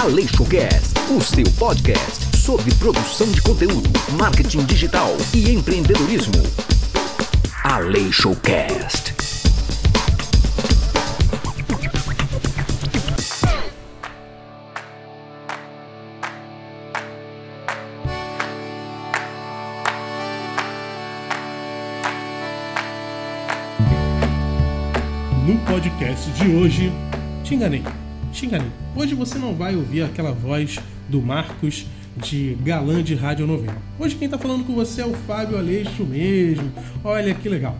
[0.00, 6.40] AleixoCast, o seu podcast sobre produção de conteúdo, marketing digital e empreendedorismo.
[7.64, 9.12] AleixoCast.
[25.44, 26.92] No podcast de hoje,
[27.42, 27.82] te enganei,
[28.38, 28.70] te enganei.
[28.94, 30.78] Hoje você não vai ouvir aquela voz
[31.08, 33.76] do Marcos de galã de radionovela.
[33.98, 36.72] Hoje quem tá falando com você é o Fábio Aleixo mesmo.
[37.02, 37.76] Olha que legal.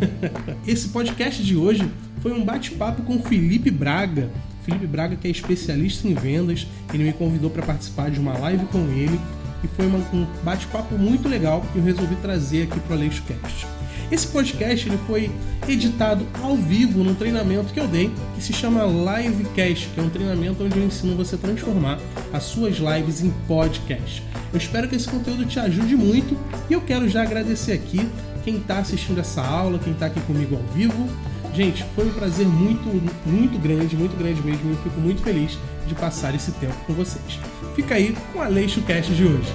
[0.66, 4.30] Esse podcast de hoje foi um bate-papo com Felipe Braga.
[4.64, 8.66] Felipe Braga, que é especialista em vendas, ele me convidou para participar de uma live
[8.66, 9.18] com ele
[9.64, 13.66] e foi um bate-papo muito legal que eu resolvi trazer aqui para o Aleixo Cast.
[14.10, 15.30] Esse podcast ele foi
[15.68, 20.08] editado ao vivo num treinamento que eu dei, que se chama Livecast, que é um
[20.08, 21.98] treinamento onde eu ensino você a transformar
[22.32, 24.22] as suas lives em podcast.
[24.52, 26.38] Eu espero que esse conteúdo te ajude muito
[26.70, 28.08] e eu quero já agradecer aqui
[28.44, 31.08] quem está assistindo essa aula, quem está aqui comigo ao vivo.
[31.52, 32.86] Gente, foi um prazer muito,
[33.26, 34.70] muito grande, muito grande mesmo.
[34.70, 37.40] Eu fico muito feliz de passar esse tempo com vocês.
[37.74, 39.52] Fica aí com a Leixo Cast de hoje.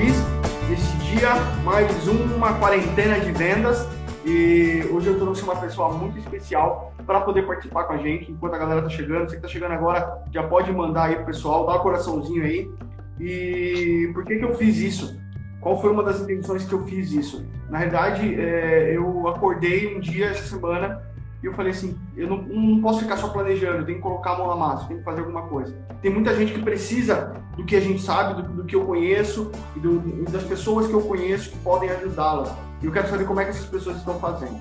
[0.00, 3.86] Feliz dia, mais uma quarentena de vendas.
[4.24, 8.54] E hoje eu trouxe uma pessoa muito especial para poder participar com a gente enquanto
[8.54, 9.28] a galera tá chegando.
[9.28, 12.70] Você que tá chegando agora, já pode mandar aí pro pessoal, dá um coraçãozinho aí.
[13.20, 15.20] E por que que eu fiz isso?
[15.60, 17.44] Qual foi uma das intenções que eu fiz isso?
[17.68, 21.02] Na verdade, é, eu acordei um dia essa semana
[21.42, 24.32] e eu falei assim, eu não, não posso ficar só planejando, eu tenho que colocar
[24.32, 25.74] a mão na massa, eu tenho que fazer alguma coisa.
[26.02, 29.50] Tem muita gente que precisa do que a gente sabe, do, do que eu conheço
[29.76, 32.52] e, do- das pessoas que eu conheço que podem ajudá-las.
[32.82, 34.60] E eu quero saber como é que essas pessoas estão fazendo.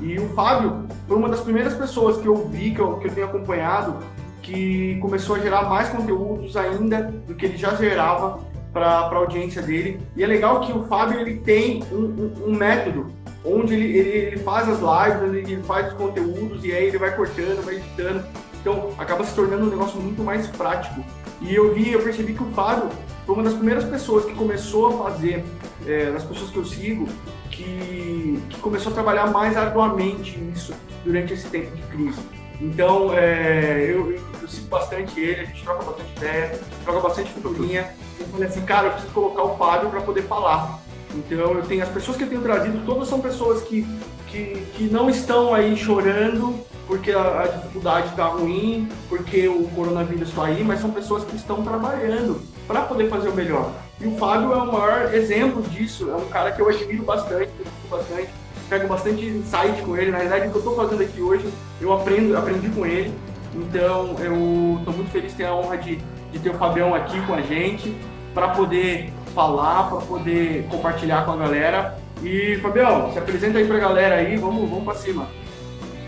[0.00, 3.12] E o Fábio foi uma das primeiras pessoas que eu vi, que eu, que eu
[3.14, 3.96] tenho acompanhado,
[4.42, 8.40] que começou a gerar mais conteúdos ainda do que ele já gerava
[8.72, 10.00] para a audiência dele.
[10.16, 13.06] E é legal que o Fábio ele tem um, um- um método
[13.44, 17.14] onde ele, ele, ele faz as lives, ele, faz os conteúdos e aí ele vai
[17.14, 18.24] cortando, vai editando.
[18.60, 21.04] Então acaba se tornando um negócio muito mais prático.
[21.40, 22.88] E eu vi, eu percebi que o Fábio
[23.26, 25.44] foi uma das primeiras pessoas que começou a fazer,
[25.86, 27.08] é, das pessoas que eu sigo,
[27.50, 30.72] que, que começou a trabalhar mais arduamente nisso
[31.04, 32.20] durante esse tempo de crise.
[32.60, 37.32] Então, é, eu, eu, eu sigo bastante ele, a gente troca bastante ideia, troca bastante
[37.32, 37.92] figurinha.
[38.20, 40.80] Eu falei assim, cara, eu preciso colocar o Fábio para poder falar.
[41.14, 43.86] Então, eu tenho as pessoas que eu tenho trazido, todas são pessoas que,
[44.28, 50.28] que, que não estão aí chorando porque a, a dificuldade está ruim, porque o coronavírus
[50.28, 53.72] está aí, mas são pessoas que estão trabalhando para poder fazer o melhor.
[54.00, 57.50] E o Fábio é o maior exemplo disso, é um cara que eu admiro bastante,
[57.88, 58.28] bastante,
[58.68, 60.10] pego bastante insight com ele.
[60.10, 61.48] Na verdade, o que eu estou fazendo aqui hoje,
[61.80, 63.14] eu aprendo, aprendi com ele.
[63.54, 65.96] Então, eu estou muito feliz de ter a honra de,
[66.32, 67.96] de ter o Fabião aqui com a gente,
[68.34, 71.98] para poder falar, para poder compartilhar com a galera.
[72.22, 75.26] E, Fabião, se apresenta aí para a galera aí, vamos, vamos para cima.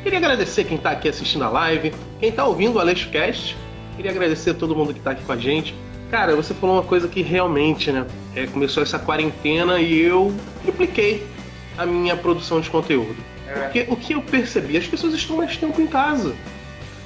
[0.02, 3.56] Queria agradecer quem está aqui assistindo a live, quem está ouvindo o AleixoCast.
[3.96, 5.74] Queria agradecer a todo mundo que está aqui com a gente.
[6.10, 8.06] Cara, você falou uma coisa que realmente, né?
[8.36, 11.26] é, começou essa quarentena e eu tripliquei
[11.76, 13.16] a minha produção de conteúdo.
[13.52, 16.34] Porque o que eu percebi, as pessoas estão mais tempo em casa.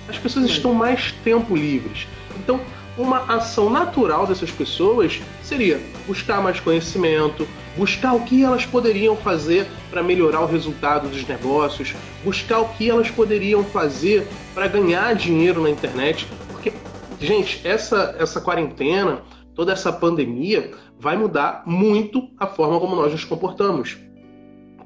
[0.08, 2.06] As pessoas estão mais tempo livres.
[2.38, 2.60] Então,
[2.96, 9.66] uma ação natural dessas pessoas seria buscar mais conhecimento, buscar o que elas poderiam fazer
[9.90, 15.62] para melhorar o resultado dos negócios, buscar o que elas poderiam fazer para ganhar dinheiro
[15.62, 16.70] na internet, porque
[17.18, 19.22] gente, essa essa quarentena,
[19.54, 20.70] toda essa pandemia
[21.00, 23.96] vai mudar muito a forma como nós nos comportamos.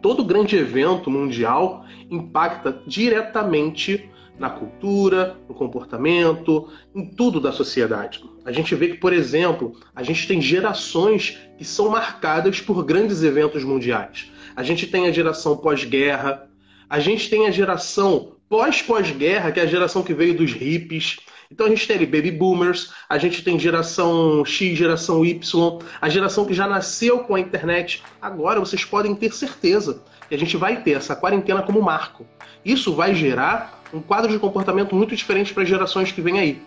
[0.00, 4.08] Todo grande evento mundial impacta diretamente
[4.38, 8.22] na cultura, no comportamento, em tudo da sociedade.
[8.44, 13.22] A gente vê que, por exemplo, a gente tem gerações que são marcadas por grandes
[13.22, 14.30] eventos mundiais.
[14.56, 16.48] A gente tem a geração pós-guerra,
[16.88, 21.16] a gente tem a geração pós-pós-guerra, que é a geração que veio dos hippies.
[21.50, 26.44] Então a gente tem baby boomers, a gente tem geração X, geração Y, a geração
[26.44, 28.02] que já nasceu com a internet.
[28.20, 32.26] Agora vocês podem ter certeza que a gente vai ter essa quarentena como marco.
[32.64, 36.62] Isso vai gerar um quadro de comportamento muito diferente para as gerações que vêm aí.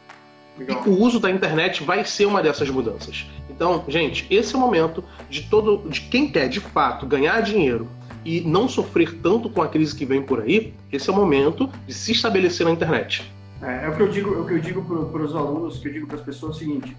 [0.57, 0.83] Legal.
[0.85, 3.25] O uso da internet vai ser uma dessas mudanças.
[3.49, 7.87] Então, gente, esse é o momento de todo, de quem quer de fato ganhar dinheiro
[8.23, 10.73] e não sofrer tanto com a crise que vem por aí.
[10.91, 13.31] Esse é o momento de se estabelecer na internet.
[13.61, 15.87] É, é, o que eu digo, é o que eu digo para os alunos, que
[15.87, 16.97] eu digo para as pessoas é o seguinte: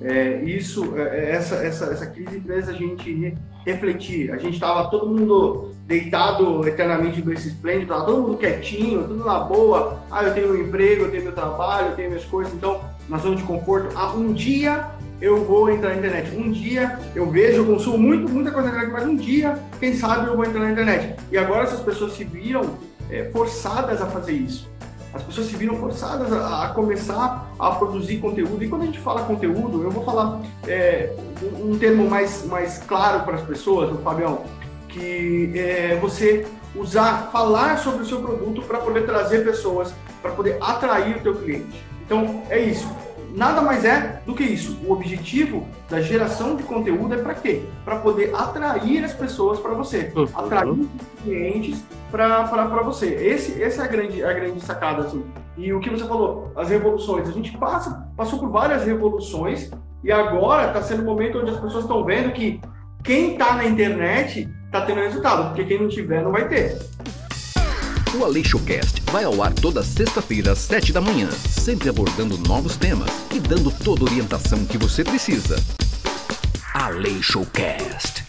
[0.00, 4.30] é, isso, é, é, essa, essa, essa crise fez a gente refletir.
[4.32, 9.40] A gente estava todo mundo deitado eternamente esse esplêndido, estava todo mundo quietinho, tudo na
[9.40, 10.00] boa.
[10.10, 13.18] Ah, eu tenho meu emprego, eu tenho meu trabalho, eu tenho minhas coisas, então na
[13.18, 13.96] zona de conforto.
[13.96, 14.86] Ah, um dia
[15.20, 16.36] eu vou entrar na internet.
[16.36, 19.94] Um dia eu vejo, eu consumo muito, muita coisa na internet, mas um dia, quem
[19.94, 21.16] sabe, eu vou entrar na internet.
[21.30, 22.76] E agora essas pessoas se viram
[23.10, 24.68] é, forçadas a fazer isso.
[25.12, 28.62] As pessoas se viram forçadas a, a, começar a produzir conteúdo.
[28.62, 31.12] E quando a gente fala conteúdo, eu vou falar é,
[31.42, 34.44] um, um termo mais, mais claro para as pessoas, Fabião,
[34.88, 40.58] que é você usar, falar sobre o seu produto para poder trazer pessoas, para poder
[40.60, 41.87] atrair o teu cliente.
[42.08, 42.88] Então, é isso
[43.34, 44.78] nada mais é do que isso.
[44.84, 47.62] O objetivo da geração de conteúdo é para quê?
[47.84, 50.28] Para poder atrair as pessoas para você, uhum.
[50.34, 50.88] atrair os
[51.22, 53.06] clientes para você.
[53.06, 55.02] Esse, essa é a grande, a grande sacada.
[55.04, 55.24] Assim.
[55.56, 57.28] E o que você falou, as revoluções.
[57.28, 59.70] A gente passa, passou por várias revoluções
[60.02, 62.60] e agora está sendo o momento onde as pessoas estão vendo que
[63.02, 66.78] quem está na internet está tendo resultado, porque quem não tiver não vai ter.
[68.16, 73.10] O AleixoCast vai ao ar toda sexta-feira às sete da manhã, sempre abordando novos temas
[73.34, 75.56] e dando toda a orientação que você precisa.
[76.72, 78.24] AleixoCast.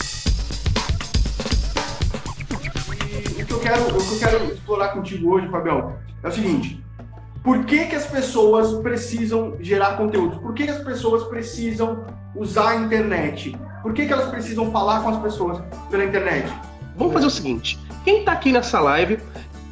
[3.38, 6.32] E o que, eu quero, o que eu quero explorar contigo hoje, Fabião, é o
[6.32, 6.84] seguinte.
[7.42, 10.40] Por que, que as pessoas precisam gerar conteúdo?
[10.40, 12.06] Por que, que as pessoas precisam
[12.36, 13.58] usar a internet?
[13.82, 16.52] Por que, que elas precisam falar com as pessoas pela internet?
[16.98, 19.20] Vamos fazer o seguinte: quem está aqui nessa live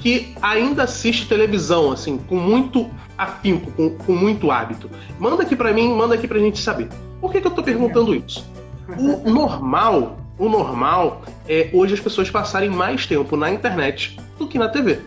[0.07, 4.89] que ainda assiste televisão, assim, com muito afinco, com, com muito hábito.
[5.19, 6.87] Manda aqui para mim, manda aqui pra gente saber.
[7.19, 8.49] Por que, que eu tô perguntando isso?
[8.97, 14.57] O normal, o normal é hoje as pessoas passarem mais tempo na internet do que
[14.57, 15.01] na TV.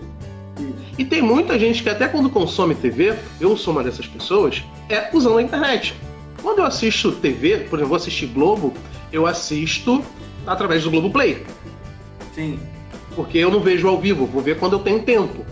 [0.99, 5.08] E tem muita gente que até quando consome TV, eu sou uma dessas pessoas, é
[5.14, 5.94] usando a internet.
[6.43, 8.75] Quando eu assisto TV, por exemplo, vou assistir Globo,
[9.11, 10.05] eu assisto
[10.46, 11.43] através do Globo Play.
[12.35, 12.58] Sim
[13.14, 15.44] porque eu não vejo ao vivo, vou ver quando eu tenho tempo.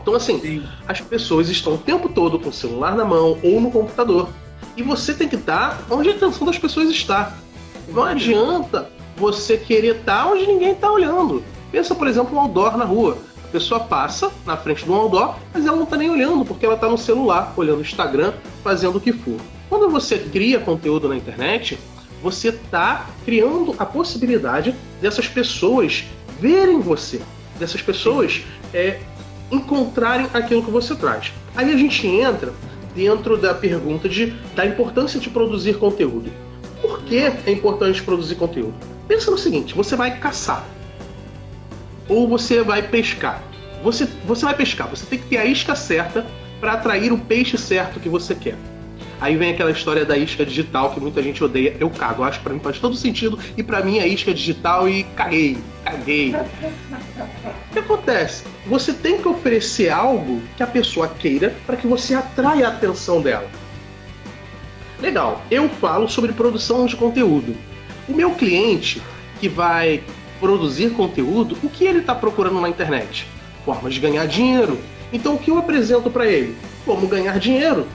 [0.00, 0.62] Então, assim, Sim.
[0.88, 4.28] as pessoas estão o tempo todo com o celular na mão ou no computador.
[4.76, 7.36] E você tem que estar onde a atenção das pessoas está.
[7.88, 11.44] Não adianta você querer estar onde ninguém está olhando.
[11.70, 13.18] Pensa, por exemplo, um outdoor na rua.
[13.44, 16.64] A pessoa passa na frente de um outdoor, mas ela não está nem olhando, porque
[16.64, 18.32] ela está no celular, olhando o Instagram,
[18.62, 19.36] fazendo o que for.
[19.68, 21.78] Quando você cria conteúdo na internet,
[22.22, 26.04] você está criando a possibilidade dessas pessoas
[26.40, 27.20] verem você,
[27.58, 28.42] dessas pessoas
[28.72, 29.00] é,
[29.50, 31.32] encontrarem aquilo que você traz.
[31.54, 32.52] Aí a gente entra
[32.94, 36.30] dentro da pergunta de, da importância de produzir conteúdo.
[36.80, 38.74] Por que é importante produzir conteúdo?
[39.06, 40.64] Pensa no seguinte: você vai caçar
[42.08, 43.42] ou você vai pescar.
[43.82, 46.26] Você, você vai pescar, você tem que ter a isca certa
[46.60, 48.56] para atrair o peixe certo que você quer.
[49.20, 51.76] Aí vem aquela história da isca digital que muita gente odeia.
[51.78, 53.38] Eu cago, acho que pra mim faz todo sentido.
[53.56, 56.34] E para mim é isca digital e caguei, caguei.
[56.34, 58.44] O que acontece?
[58.66, 63.20] Você tem que oferecer algo que a pessoa queira para que você atraia a atenção
[63.20, 63.48] dela.
[65.00, 67.54] Legal, eu falo sobre produção de conteúdo.
[68.08, 69.02] O meu cliente
[69.38, 70.02] que vai
[70.38, 73.26] produzir conteúdo, o que ele está procurando na internet?
[73.66, 74.78] Formas de ganhar dinheiro.
[75.12, 76.56] Então o que eu apresento para ele?
[76.86, 77.86] Como ganhar dinheiro.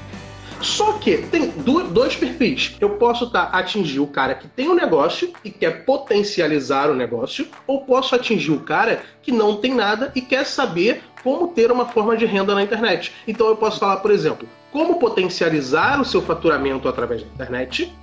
[0.62, 2.76] Só que tem dois perfis.
[2.80, 7.48] Eu posso tá, atingir o cara que tem um negócio e quer potencializar o negócio,
[7.68, 11.86] ou posso atingir o cara que não tem nada e quer saber como ter uma
[11.86, 13.12] forma de renda na internet.
[13.28, 17.94] Então eu posso falar, por exemplo, como potencializar o seu faturamento através da internet,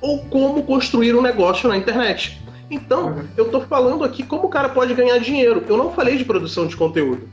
[0.00, 2.40] ou como construir um negócio na internet.
[2.70, 3.28] Então, uhum.
[3.36, 5.64] eu estou falando aqui como o cara pode ganhar dinheiro.
[5.68, 7.28] Eu não falei de produção de conteúdo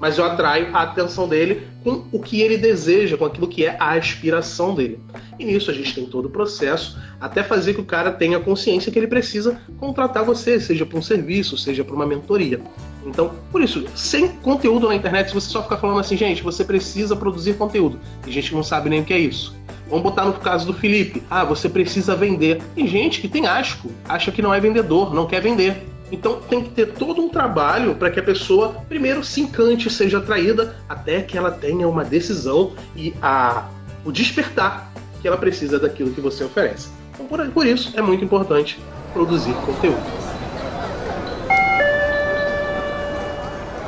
[0.00, 3.76] mas eu atraio a atenção dele com o que ele deseja, com aquilo que é
[3.78, 5.00] a aspiração dele.
[5.38, 8.90] E nisso a gente tem todo o processo, até fazer que o cara tenha consciência
[8.92, 12.60] que ele precisa contratar você, seja para um serviço, seja para uma mentoria.
[13.06, 16.64] Então, por isso, sem conteúdo na internet, se você só ficar falando assim, gente, você
[16.64, 18.00] precisa produzir conteúdo.
[18.22, 19.54] Tem gente que não sabe nem o que é isso.
[19.88, 21.22] Vamos botar no caso do Felipe.
[21.30, 22.60] Ah, você precisa vender.
[22.74, 25.80] Tem gente que tem asco, acha que não é vendedor, não quer vender.
[26.10, 30.18] Então tem que ter todo um trabalho para que a pessoa primeiro se encante, seja
[30.18, 33.68] atraída, até que ela tenha uma decisão e a,
[34.04, 36.90] o despertar que ela precisa daquilo que você oferece.
[37.14, 38.78] Então, por, por isso é muito importante
[39.12, 40.00] produzir conteúdo.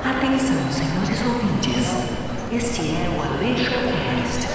[0.02, 1.86] Atenção, senhores ouvintes.
[2.50, 4.48] Este é o Aleixo Cast.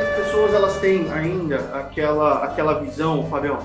[0.00, 3.58] As pessoas elas têm ainda aquela, aquela visão, Fabião,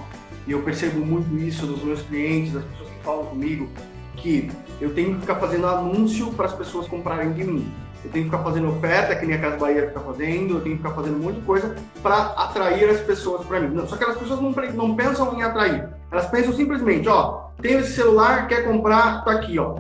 [0.48, 3.70] e eu percebo muito isso dos meus clientes, das pessoas que falam comigo,
[4.16, 4.50] que
[4.80, 7.72] eu tenho que ficar fazendo anúncio para as pessoas comprarem de mim.
[8.04, 10.78] eu tenho que ficar fazendo oferta, que nem a Casa Bahia fica fazendo, eu tenho
[10.78, 13.74] que ficar fazendo um monte de coisa para atrair as pessoas para mim.
[13.76, 17.80] Não, só que as pessoas não, não pensam em atrair, elas pensam simplesmente, ó, tenho
[17.80, 19.80] esse celular, quer comprar, tá aqui, ó.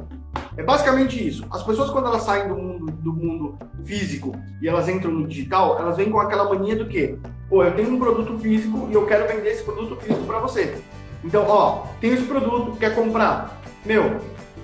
[0.58, 1.46] É basicamente isso.
[1.52, 5.80] As pessoas, quando elas saem do mundo, do mundo físico e elas entram no digital,
[5.80, 7.18] elas vêm com aquela mania do quê?
[7.50, 10.76] Pô, eu tenho um produto físico e eu quero vender esse produto físico para você.
[11.24, 13.62] Então, ó, tem esse produto, quer comprar?
[13.86, 14.20] Meu,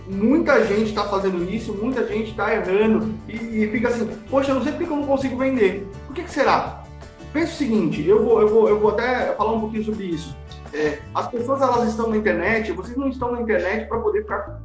[0.08, 4.56] muita gente está fazendo isso, muita gente está errando e, e, fica assim, poxa, eu
[4.56, 5.88] não sei porque eu não consigo vender.
[6.08, 6.84] Por que, que será?
[7.34, 10.36] Pensa o seguinte, eu vou, eu, vou, eu vou até falar um pouquinho sobre isso.
[10.74, 14.62] É, as pessoas elas estão na internet, vocês não estão na internet para poder ficar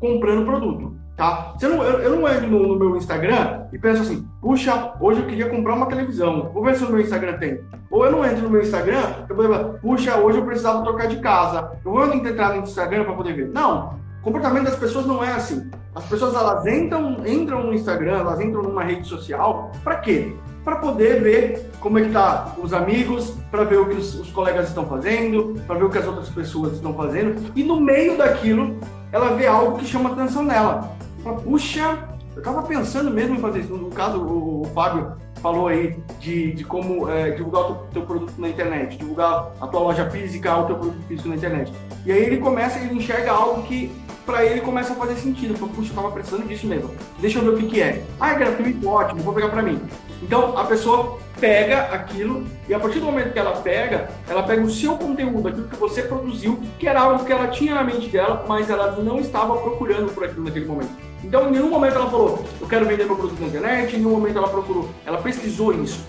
[0.00, 1.54] comprando produto, tá?
[1.56, 5.20] Você não, eu, eu não entro no, no, meu Instagram e penso assim, puxa, hoje
[5.20, 7.60] eu queria comprar uma televisão, vou ver se no meu Instagram tem.
[7.88, 11.20] Ou eu não entro no meu Instagram, eu vou puxa, hoje eu precisava trocar de
[11.20, 13.48] casa, eu vou entrar no Instagram para poder ver.
[13.50, 15.70] Não, o comportamento das pessoas não é assim.
[15.94, 20.34] As pessoas elas entram, entram no Instagram, elas entram numa rede social, para quê?
[20.64, 24.30] Para poder ver como é que tá os amigos, para ver o que os, os
[24.30, 28.16] colegas estão fazendo, para ver o que as outras pessoas estão fazendo, e no meio
[28.16, 28.78] daquilo
[29.12, 30.96] ela vê algo que chama atenção nela.
[31.22, 31.98] Fala, puxa,
[32.34, 33.74] eu estava pensando mesmo em fazer isso.
[33.74, 38.34] No caso, o, Fábio falou aí de, de como é, divulgar o teu, teu, produto
[38.38, 41.72] na internet, divulgar a tua loja física, o teu produto físico na internet.
[42.06, 43.92] E aí ele começa, ele enxerga algo que
[44.24, 45.56] para ele começa a fazer sentido.
[45.56, 46.90] Fala, puxa, eu tava precisando disso mesmo.
[47.18, 48.02] Deixa eu ver o que, que é.
[48.20, 49.80] Ah, é gratuito, ótimo, vou pegar para mim.
[50.22, 54.62] Então a pessoa pega aquilo e a partir do momento que ela pega, ela pega
[54.62, 58.08] o seu conteúdo, aquilo que você produziu, que era algo que ela tinha na mente
[58.08, 61.11] dela, mas ela não estava procurando por aquilo naquele momento.
[61.22, 64.10] Então, em nenhum momento ela falou, eu quero vender meu produto na internet, em nenhum
[64.10, 66.04] momento ela procurou, ela pesquisou isso.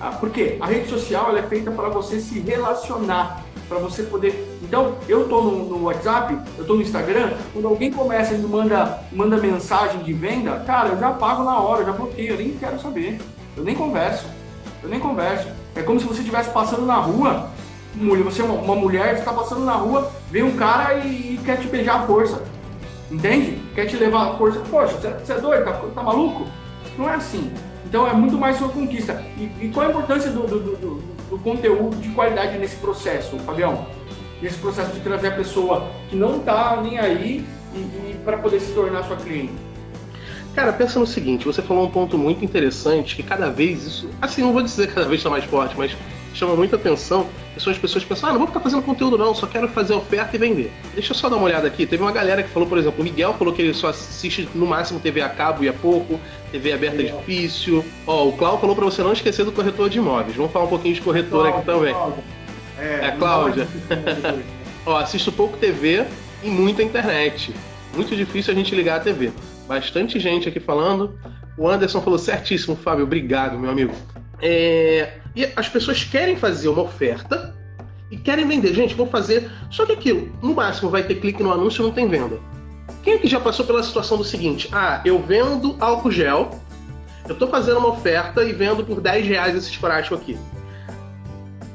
[0.00, 0.56] Ah, por quê?
[0.60, 4.58] A rede social é feita para você se relacionar, para você poder.
[4.62, 8.48] Então, eu estou no, no, WhatsApp, eu estou no Instagram, quando alguém começa e me
[8.48, 12.38] manda, manda mensagem de venda, cara, eu já pago na hora, eu já bloqueio, eu
[12.38, 13.20] nem quero saber,
[13.56, 14.26] eu nem converso.
[14.82, 15.48] Eu nem converso.
[15.74, 17.50] É como se você estivesse passando na rua,
[18.24, 21.58] você é uma, uma mulher, está passando na rua, vem um cara e, e, quer
[21.58, 22.42] te beijar à força.
[23.10, 23.60] Entende?
[23.74, 24.60] Quer te levar à força.
[24.70, 25.64] Poxa, você, é doido?
[25.64, 26.46] Tá, tá, maluco?
[26.96, 27.50] Não é assim.
[27.84, 29.22] Então é muito mais sua conquista.
[29.36, 33.86] E, e qual a importância do, do, do, do, conteúdo de qualidade nesse processo, Fabião?
[34.40, 38.60] Nesse processo de trazer a pessoa que não está nem aí e, e para poder
[38.60, 39.52] se tornar sua cliente?
[40.54, 44.42] Cara, pensa no seguinte, você falou um ponto muito interessante, que cada vez isso, assim,
[44.42, 45.96] não vou dizer cada vez está mais forte, mas
[46.34, 49.34] chama muita atenção, são as pessoas que pensam, ah, não vou ficar fazendo conteúdo não,
[49.34, 50.72] só quero fazer oferta e vender.
[50.94, 53.04] Deixa eu só dar uma olhada aqui, teve uma galera que falou, por exemplo, o
[53.04, 56.20] Miguel falou que ele só assiste no máximo TV a cabo e a pouco,
[56.50, 57.84] TV aberta é difícil.
[58.06, 60.68] Ó, o Cláudio falou para você não esquecer do corretor de imóveis, vamos falar um
[60.68, 61.94] pouquinho de corretor aqui também.
[62.78, 63.68] É, é Cláudia.
[64.86, 66.06] Ó, assisto pouco TV
[66.42, 67.54] e muita internet.
[67.94, 69.30] Muito difícil a gente ligar a TV
[69.70, 71.16] bastante gente aqui falando.
[71.56, 73.94] O Anderson falou certíssimo, Fábio, obrigado, meu amigo.
[74.42, 75.14] É...
[75.34, 77.54] E as pessoas querem fazer uma oferta
[78.10, 78.74] e querem vender.
[78.74, 79.50] Gente, vou fazer.
[79.70, 82.38] Só que aquilo, no máximo, vai ter clique no anúncio não tem venda.
[83.02, 84.68] Quem é que já passou pela situação do seguinte?
[84.72, 86.50] Ah, eu vendo álcool gel,
[87.26, 90.36] eu estou fazendo uma oferta e vendo por 10 reais esse frasco aqui.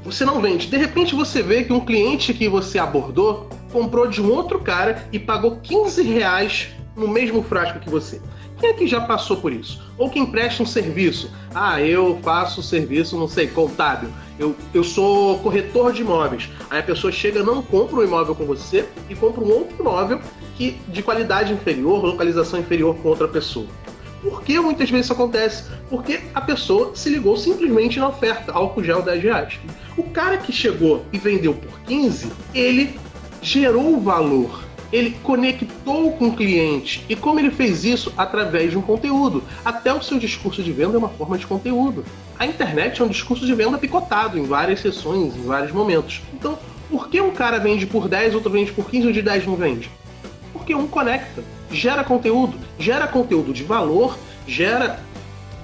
[0.04, 0.68] Você não vende.
[0.68, 5.04] De repente você vê que um cliente que você abordou comprou de um outro cara
[5.12, 8.20] e pagou 15 reais no mesmo frasco que você.
[8.58, 9.82] Quem é que já passou por isso?
[9.98, 11.30] Ou quem presta um serviço?
[11.54, 14.08] Ah, eu faço serviço, não sei, contábil.
[14.38, 16.48] Eu, eu sou corretor de imóveis.
[16.70, 20.20] Aí a pessoa chega, não compra um imóvel com você e compra um outro imóvel
[20.56, 23.66] que de qualidade inferior, localização inferior com outra pessoa.
[24.22, 25.64] Por que muitas vezes isso acontece?
[25.90, 29.60] Porque a pessoa se ligou simplesmente na oferta, álcool gel 10 reais.
[29.96, 32.98] O cara que chegou e vendeu por 15, ele
[33.42, 37.04] gerou valor ele conectou com o cliente.
[37.08, 38.12] E como ele fez isso?
[38.16, 39.42] Através de um conteúdo.
[39.64, 42.04] Até o seu discurso de venda é uma forma de conteúdo.
[42.38, 46.22] A internet é um discurso de venda picotado em várias sessões, em vários momentos.
[46.32, 46.58] Então,
[46.90, 49.56] por que um cara vende por 10, outro vende por 15 e de 10 não
[49.56, 49.90] vende?
[50.52, 54.16] Porque um conecta, gera conteúdo, gera conteúdo de valor,
[54.46, 55.00] gera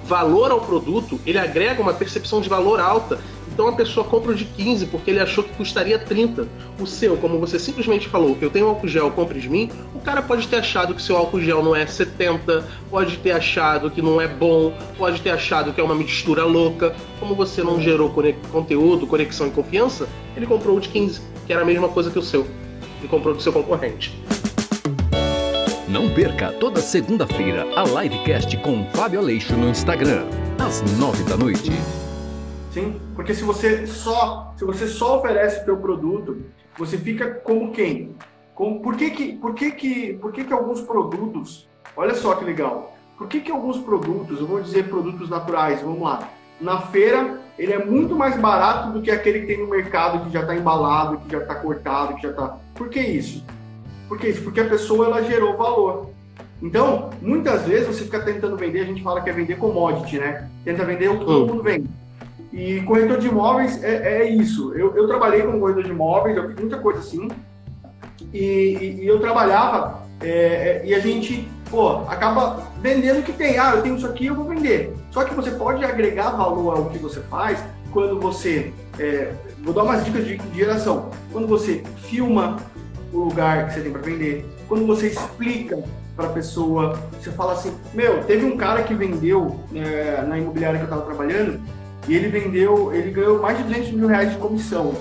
[0.05, 3.19] valor ao produto, ele agrega uma percepção de valor alta
[3.53, 6.47] então a pessoa compra o de 15 porque ele achou que custaria 30.
[6.79, 10.23] O seu, como você simplesmente falou, eu tenho álcool gel, compre de mim, o cara
[10.23, 14.19] pode ter achado que seu álcool gel não é 70, pode ter achado que não
[14.19, 16.95] é bom, pode ter achado que é uma mistura louca.
[17.19, 18.11] Como você não gerou
[18.51, 22.17] conteúdo, conexão e confiança, ele comprou o de 15, que era a mesma coisa que
[22.17, 22.47] o seu.
[23.03, 24.19] E comprou do seu concorrente.
[25.87, 30.25] Não perca toda segunda-feira a livecast com Fábio Aleixo no Instagram,
[30.57, 31.71] às nove da noite.
[32.73, 36.41] Sim, porque se você só, se você só oferece o teu produto,
[36.75, 38.15] você fica como quem?
[38.55, 42.43] Com, por que que, por que que, por que que alguns produtos, olha só que
[42.43, 46.27] legal, Por que, que alguns produtos, eu vou dizer produtos naturais, vamos lá,
[46.59, 50.33] na feira ele é muito mais barato do que aquele que tem no mercado que
[50.33, 52.57] já está embalado, que já está cortado, que já está.
[52.73, 53.45] Por que isso?
[54.07, 54.41] Por que isso?
[54.41, 56.09] Porque a pessoa ela gerou valor.
[56.59, 60.49] Então, muitas vezes você fica tentando vender, a gente fala que é vender commodity, né?
[60.65, 61.47] Tenta vender o que todo hum.
[61.47, 61.87] mundo vende.
[62.53, 64.73] E corretor de imóveis é, é isso.
[64.75, 67.27] Eu, eu, trabalhei como corretor de imóveis, eu fiz muita coisa assim.
[68.31, 73.33] E, e, e eu trabalhava é, é, e a gente, pô, acaba vendendo o que
[73.33, 73.57] tem.
[73.57, 74.93] Ah, eu tenho isso aqui, eu vou vender.
[75.09, 78.71] Só que você pode agregar valor ao que você faz quando você.
[78.99, 79.33] É,
[79.63, 81.09] vou dar umas dicas de, de geração.
[81.31, 82.57] Quando você filma
[83.11, 85.83] o lugar que você tem para vender, quando você explica
[86.15, 90.77] para a pessoa, você fala assim: Meu, teve um cara que vendeu é, na imobiliária
[90.77, 91.59] que eu estava trabalhando
[92.07, 94.93] e ele vendeu, ele ganhou mais de 200 mil reais de comissão.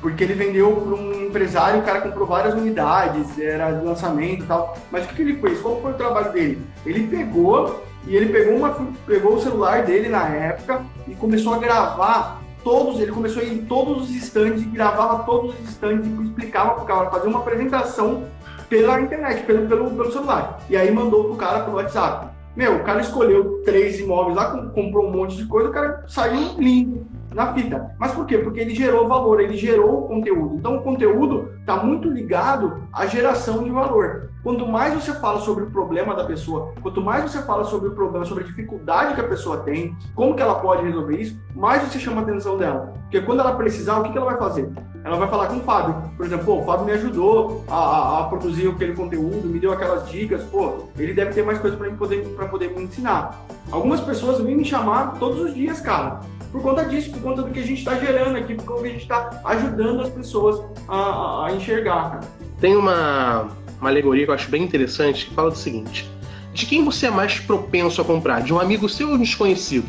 [0.00, 4.46] Porque ele vendeu para um empresário, o cara comprou várias unidades, era de lançamento e
[4.46, 4.76] tal.
[4.90, 5.60] Mas o que, que ele fez?
[5.60, 6.60] Qual foi o trabalho dele?
[6.84, 11.58] Ele pegou e ele pegou, uma, pegou o celular dele na época e começou a
[11.58, 16.06] gravar todos, ele começou a ir em todos os estandes e gravava todos os estandes
[16.06, 18.24] e explicava para o cara, fazer uma apresentação
[18.68, 20.60] pela internet, pelo, pelo, pelo celular.
[20.68, 22.33] E aí mandou pro cara pelo WhatsApp.
[22.56, 26.58] Meu, o cara escolheu três imóveis lá, comprou um monte de coisa, o cara saiu
[26.58, 27.90] lindo na fita.
[27.98, 28.38] Mas por quê?
[28.38, 30.56] Porque ele gerou valor, ele gerou conteúdo.
[30.56, 34.30] Então o conteúdo está muito ligado à geração de valor.
[34.42, 37.92] Quanto mais você fala sobre o problema da pessoa, quanto mais você fala sobre o
[37.92, 41.82] problema, sobre a dificuldade que a pessoa tem, como que ela pode resolver isso, mais
[41.82, 42.92] você chama a atenção dela.
[43.04, 44.70] Porque quando ela precisar, o que, que ela vai fazer?
[45.02, 46.10] Ela vai falar com o Fábio.
[46.16, 49.72] Por exemplo, pô, o Fábio me ajudou a, a, a produzir aquele conteúdo, me deu
[49.72, 53.38] aquelas dicas, pô, ele deve ter mais coisas para poder, poder me ensinar.
[53.70, 56.20] Algumas pessoas vêm me chamar todos os dias, cara
[56.54, 58.82] por conta disso, por conta do que a gente está gerando aqui, por conta do
[58.84, 62.20] que a gente está ajudando as pessoas a, a, enxergar, cara.
[62.60, 63.48] Tem uma,
[63.80, 66.08] uma alegoria que eu acho bem interessante que fala do seguinte:
[66.52, 68.40] de quem você é mais propenso a comprar?
[68.40, 69.88] De um amigo seu ou um desconhecido?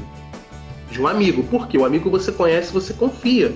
[0.89, 3.53] De um amigo, porque o amigo você conhece, você confia.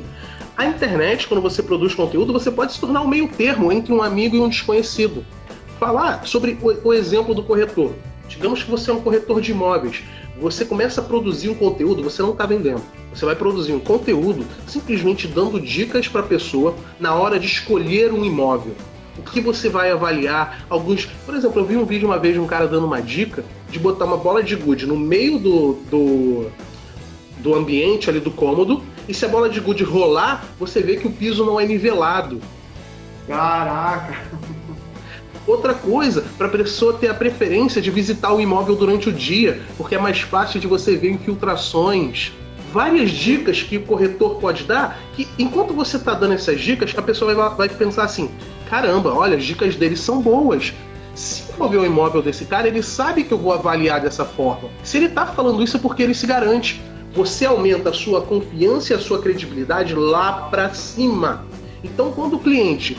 [0.55, 4.03] A internet, quando você produz conteúdo, você pode se tornar um meio termo entre um
[4.03, 5.25] amigo e um desconhecido.
[5.79, 7.95] Falar sobre o, o exemplo do corretor.
[8.27, 10.03] Digamos que você é um corretor de imóveis.
[10.39, 12.81] Você começa a produzir um conteúdo, você não está vendendo.
[13.13, 18.13] Você vai produzir um conteúdo simplesmente dando dicas para a pessoa na hora de escolher
[18.13, 18.73] um imóvel.
[19.17, 20.65] O que você vai avaliar?
[20.69, 21.05] Alguns.
[21.25, 23.77] Por exemplo, eu vi um vídeo uma vez de um cara dando uma dica de
[23.77, 26.51] botar uma bola de gude no meio do, do,
[27.39, 28.81] do ambiente ali do cômodo.
[29.09, 32.39] E se a bola de gude rolar, você vê que o piso não é nivelado.
[33.27, 34.15] Caraca!
[35.47, 39.61] Outra coisa, para a pessoa ter a preferência de visitar o imóvel durante o dia,
[39.77, 42.31] porque é mais fácil de você ver infiltrações.
[42.71, 47.01] Várias dicas que o corretor pode dar, que enquanto você está dando essas dicas, a
[47.01, 48.29] pessoa vai, vai pensar assim:
[48.69, 50.73] caramba, olha, as dicas dele são boas.
[51.15, 54.69] Se eu ver o imóvel desse cara, ele sabe que eu vou avaliar dessa forma.
[54.83, 56.79] Se ele está falando isso é porque ele se garante.
[57.13, 61.43] Você aumenta a sua confiança e a sua credibilidade lá para cima.
[61.83, 62.97] Então, quando o cliente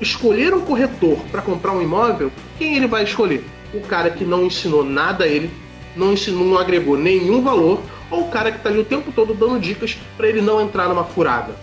[0.00, 3.44] escolher um corretor para comprar um imóvel, quem ele vai escolher?
[3.74, 5.50] O cara que não ensinou nada a ele,
[5.96, 9.34] não ensinou, não agregou nenhum valor, ou o cara que está ali o tempo todo
[9.34, 11.54] dando dicas para ele não entrar numa furada?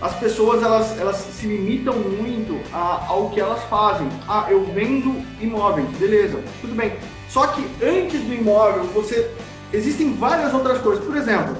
[0.00, 4.08] As pessoas elas, elas se limitam muito a, ao que elas fazem.
[4.28, 6.92] Ah, eu vendo imóveis, beleza, tudo bem.
[7.28, 9.28] Só que antes do imóvel, você
[9.72, 11.04] existem várias outras coisas.
[11.04, 11.56] Por exemplo,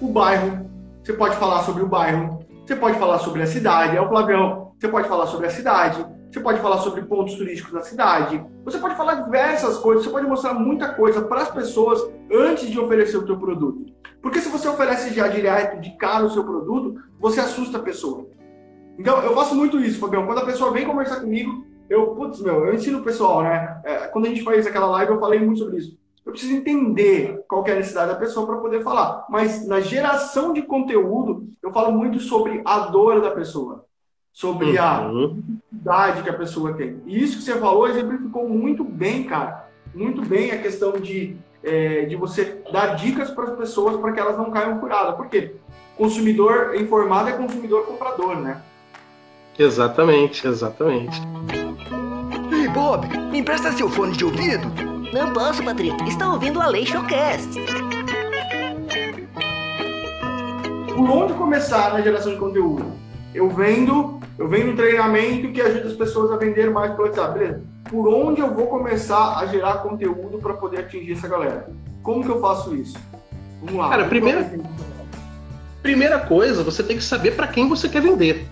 [0.00, 0.70] o bairro.
[1.02, 4.72] Você pode falar sobre o bairro, você pode falar sobre a cidade, é o Flavião.
[4.78, 6.04] Você pode falar sobre a cidade.
[6.32, 8.42] Você pode falar sobre pontos turísticos da cidade.
[8.64, 10.02] Você pode falar diversas coisas.
[10.02, 13.84] Você pode mostrar muita coisa para as pessoas antes de oferecer o teu produto.
[14.22, 18.26] Porque se você oferece já direto, de cara o seu produto, você assusta a pessoa.
[18.98, 20.24] Então, eu faço muito isso, Fabião.
[20.24, 23.80] Quando a pessoa vem conversar comigo, eu, putz, meu, eu ensino o pessoal, né?
[23.84, 25.98] É, quando a gente faz aquela live, eu falei muito sobre isso.
[26.24, 29.26] Eu preciso entender qual é a necessidade da pessoa para poder falar.
[29.28, 33.84] Mas na geração de conteúdo, eu falo muito sobre a dor da pessoa,
[34.32, 35.10] sobre a
[35.70, 37.02] idade que a pessoa tem.
[37.06, 39.68] E isso que você falou exemplificou muito bem, cara.
[39.94, 44.18] Muito bem a questão de, é, de você dar dicas para as pessoas para que
[44.18, 45.14] elas não caiam furadas.
[45.16, 45.54] Por quê?
[45.94, 48.62] Consumidor informado é consumidor comprador, né?
[49.58, 51.20] Exatamente, exatamente.
[52.50, 54.93] Ei, Bob, me empresta seu fone de ouvido?
[55.14, 56.08] Não posso, Patrick.
[56.08, 57.48] Está ouvindo a Lei Showcast.
[60.92, 62.84] Por onde começar na geração de conteúdo?
[63.32, 67.38] Eu vendo, eu vendo um treinamento que ajuda as pessoas a vender mais pelo WhatsApp,
[67.38, 67.62] beleza?
[67.88, 71.70] Por onde eu vou começar a gerar conteúdo para poder atingir essa galera?
[72.02, 72.98] Como que eu faço isso?
[73.62, 73.90] Vamos lá.
[73.90, 74.50] Cara, primeira,
[75.80, 78.48] primeira coisa, você tem que saber para quem você quer vender.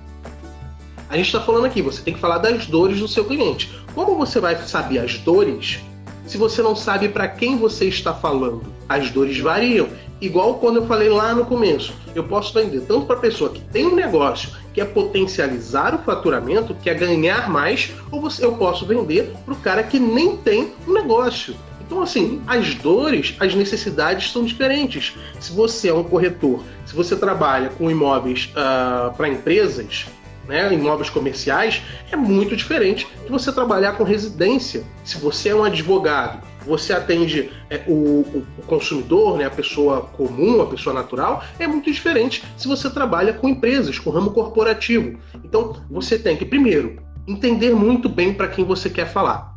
[1.11, 3.85] A gente está falando aqui, você tem que falar das dores do seu cliente.
[3.97, 5.83] Como você vai saber as dores
[6.27, 8.65] se você não sabe para quem você está falando?
[8.89, 9.89] As dores variam.
[10.21, 13.61] Igual quando eu falei lá no começo, eu posso vender tanto para a pessoa que
[13.61, 18.87] tem um negócio, que é potencializar o faturamento, que é ganhar mais, ou eu posso
[18.87, 21.57] vender para o cara que nem tem um negócio.
[21.81, 25.15] Então, assim, as dores, as necessidades são diferentes.
[25.41, 30.07] Se você é um corretor, se você trabalha com imóveis uh, para empresas,
[30.47, 34.85] né, imóveis comerciais, é muito diferente de você trabalhar com residência.
[35.05, 40.63] Se você é um advogado, você atende é, o, o, consumidor, né, a pessoa comum,
[40.63, 45.19] a pessoa natural, é muito diferente se você trabalha com empresas, com ramo corporativo.
[45.45, 49.52] Então, você tem que, primeiro, entender muito bem para quem você quer falar.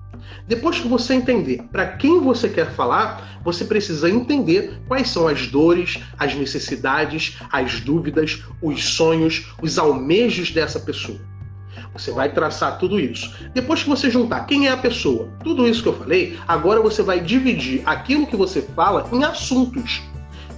[0.48, 5.48] Depois que você entender para quem você quer falar, você precisa entender quais são as
[5.48, 11.20] dores, as necessidades, as dúvidas, os sonhos, os almejos dessa pessoa.
[11.94, 13.34] Você vai traçar tudo isso.
[13.54, 17.02] Depois que você juntar quem é a pessoa, tudo isso que eu falei, agora você
[17.02, 20.02] vai dividir aquilo que você fala em assuntos.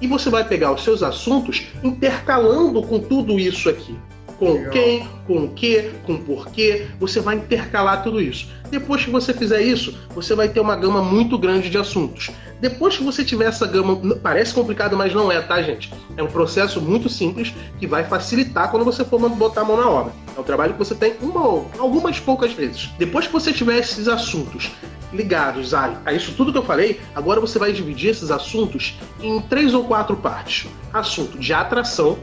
[0.02, 3.96] E você vai pegar os seus assuntos intercalando com tudo isso aqui
[4.38, 4.72] com Legal.
[4.72, 6.88] quem, com o que, com o porquê.
[7.00, 8.50] Você vai intercalar tudo isso.
[8.70, 12.30] Depois que você fizer isso, você vai ter uma gama muito grande de assuntos.
[12.60, 15.94] Depois que você tiver essa gama, parece complicado, mas não é, tá, gente?
[16.16, 19.90] É um processo muito simples que vai facilitar quando você for botar a mão na
[19.90, 20.14] obra.
[20.36, 22.90] É um trabalho que você tem uma, algumas poucas vezes.
[22.98, 24.72] Depois que você tiver esses assuntos
[25.14, 29.40] ligados a, a isso tudo que eu falei, agora você vai dividir esses assuntos em
[29.42, 30.68] três ou quatro partes.
[30.92, 32.18] Assunto de atração,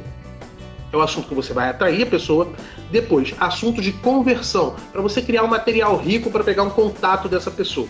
[0.94, 2.52] é o assunto que você vai atrair a pessoa.
[2.90, 7.50] Depois, assunto de conversão, para você criar um material rico para pegar um contato dessa
[7.50, 7.88] pessoa.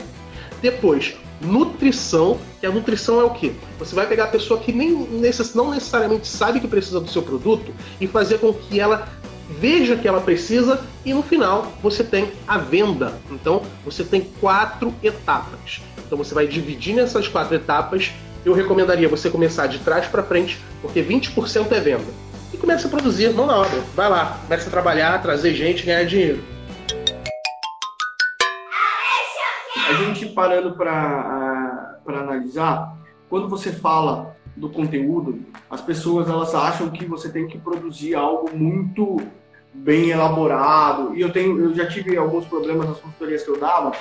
[0.60, 3.52] Depois, nutrição, que a nutrição é o quê?
[3.78, 7.22] Você vai pegar a pessoa que nem necess, não necessariamente sabe que precisa do seu
[7.22, 9.08] produto e fazer com que ela
[9.60, 13.12] veja que ela precisa e no final você tem a venda.
[13.30, 15.82] Então você tem quatro etapas.
[16.06, 18.12] Então você vai dividir nessas quatro etapas.
[18.42, 22.23] Eu recomendaria você começar de trás para frente, porque 20% é venda
[22.54, 23.80] e começa a produzir, mão na obra.
[23.94, 26.42] Vai lá, começa a trabalhar, trazer gente, ganhar dinheiro.
[29.88, 32.96] A gente parando para analisar,
[33.28, 38.56] quando você fala do conteúdo, as pessoas elas acham que você tem que produzir algo
[38.56, 39.16] muito
[39.72, 41.14] bem elaborado.
[41.16, 43.92] E eu tenho, eu já tive alguns problemas nas consultorias que eu dava,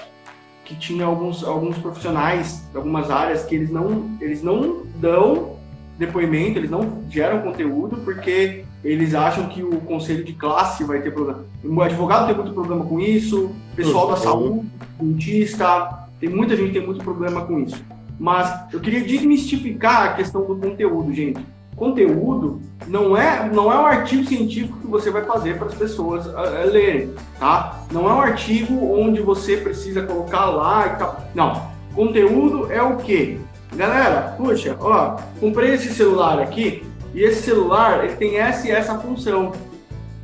[0.63, 5.57] que tinha alguns, alguns profissionais algumas áreas que eles não, eles não dão
[5.97, 11.11] depoimento, eles não geram conteúdo porque eles acham que o conselho de classe vai ter
[11.11, 11.45] problema.
[11.63, 14.67] O advogado tem muito problema com isso, o pessoal da saúde,
[14.99, 17.83] dentista, tem muita gente que tem muito problema com isso.
[18.19, 21.43] Mas eu queria desmistificar a questão do conteúdo, gente.
[21.75, 26.25] Conteúdo não é, não é um artigo científico que você vai fazer para as pessoas
[26.27, 27.83] uh, lerem, tá?
[27.91, 31.21] Não é um artigo onde você precisa colocar lá e tal.
[31.33, 31.73] Não.
[31.95, 33.37] Conteúdo é o quê?
[33.75, 38.97] Galera, puxa, ó, comprei esse celular aqui e esse celular ele tem essa e essa
[38.99, 39.51] função.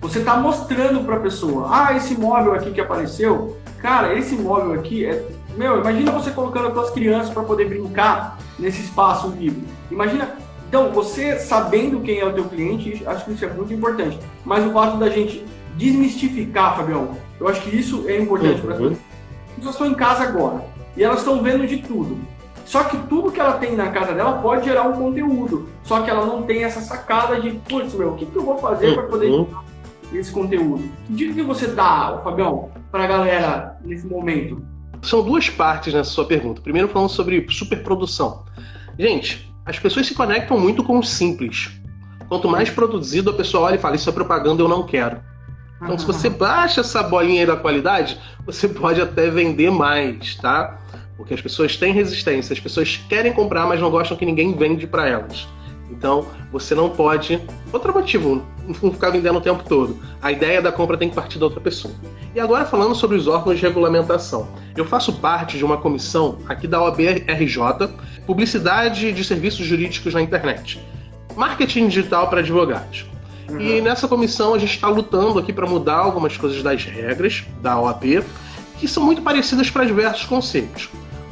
[0.02, 4.74] Você está mostrando para a pessoa, ah, esse móvel aqui que apareceu, cara, esse móvel
[4.74, 5.26] aqui é,
[5.58, 9.64] meu, imagina você colocando as suas crianças para poder brincar nesse espaço livre.
[9.92, 10.30] Imagina,
[10.68, 14.20] então você sabendo quem é o teu cliente, acho que isso é muito importante.
[14.46, 15.44] Mas o fato da gente
[15.76, 17.10] desmistificar, Fabião,
[17.40, 18.68] eu acho que isso é importante uhum.
[18.68, 18.98] para as pessoas.
[19.50, 20.64] As pessoas estão em casa agora
[20.96, 22.18] e elas estão vendo de tudo.
[22.70, 25.68] Só que tudo que ela tem na casa dela pode gerar um conteúdo.
[25.82, 28.60] Só que ela não tem essa sacada de, putz, meu, o que, que eu vou
[28.60, 29.48] fazer para poder uhum.
[30.14, 30.88] esse conteúdo?
[31.08, 34.64] Que dica que você dá, Fabião, para a galera nesse momento?
[35.02, 36.62] São duas partes nessa sua pergunta.
[36.62, 38.46] Primeiro, falando sobre superprodução.
[39.00, 41.72] Gente, as pessoas se conectam muito com o simples.
[42.28, 45.18] Quanto mais produzido, a pessoa olha e fala: Isso é propaganda, eu não quero.
[45.82, 50.78] Então, se você baixa essa bolinha aí da qualidade, você pode até vender mais, tá?
[51.20, 54.88] Porque as pessoas têm resistência, as pessoas querem comprar, mas não gostam que ninguém vende
[54.88, 55.46] para elas.
[55.92, 57.42] Então, você não pode.
[57.74, 58.42] Outro motivo,
[58.82, 60.00] não ficar vendendo o tempo todo.
[60.22, 61.94] A ideia da compra tem que partir da outra pessoa.
[62.34, 64.48] E agora, falando sobre os órgãos de regulamentação.
[64.78, 67.90] Eu faço parte de uma comissão aqui da OAB-RJ,
[68.26, 70.80] Publicidade de Serviços Jurídicos na Internet.
[71.36, 73.06] Marketing digital para advogados.
[73.50, 73.60] Uhum.
[73.60, 77.78] E nessa comissão a gente está lutando aqui para mudar algumas coisas das regras da
[77.78, 78.24] OAB,
[78.80, 80.90] que são muito parecidas para diversos conselhos.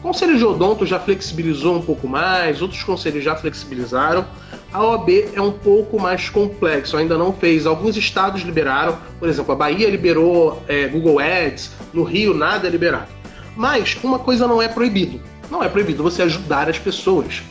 [0.08, 4.26] Conselho de Odonto já flexibilizou um pouco mais, outros conselhos já flexibilizaram.
[4.72, 7.66] A OAB é um pouco mais complexo, ainda não fez.
[7.66, 12.72] Alguns estados liberaram, por exemplo, a Bahia liberou é, Google Ads, no Rio nada é
[12.72, 13.10] liberado.
[13.54, 15.20] Mas uma coisa não é proibido.
[15.52, 17.44] Não é proibido você ajudar as pessoas.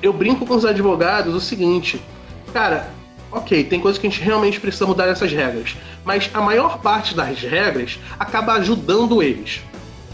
[0.00, 2.00] Eu brinco com os advogados o seguinte,
[2.54, 2.90] cara,
[3.30, 7.14] ok, tem coisas que a gente realmente precisa mudar essas regras, mas a maior parte
[7.14, 9.60] das regras acaba ajudando eles.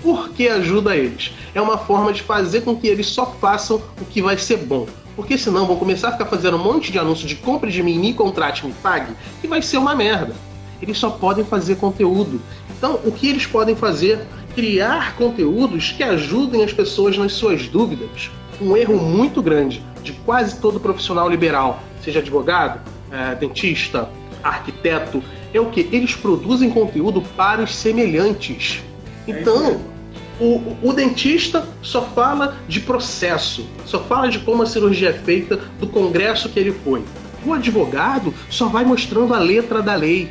[0.05, 1.33] Por que ajuda eles?
[1.55, 4.87] É uma forma de fazer com que eles só façam o que vai ser bom.
[5.17, 7.99] Porque senão vão começar a ficar fazendo um monte de anúncio de compra de mim,
[7.99, 10.35] me contrate, me pague, e vai ser uma merda.
[10.83, 12.39] Eles só podem fazer conteúdo.
[12.77, 14.21] Então, o que eles podem fazer?
[14.55, 18.31] Criar conteúdos que ajudem as pessoas nas suas dúvidas.
[18.61, 22.79] Um erro muito grande de quase todo profissional liberal, seja advogado,
[23.11, 24.11] é, dentista,
[24.43, 25.89] arquiteto, é o que?
[25.91, 28.83] Eles produzem conteúdo para os semelhantes.
[29.27, 29.81] É então,
[30.41, 35.57] o, o, dentista só fala de processo, só fala de como a cirurgia é feita,
[35.79, 37.05] do congresso que ele foi.
[37.47, 40.31] O advogado só vai mostrando a letra da lei.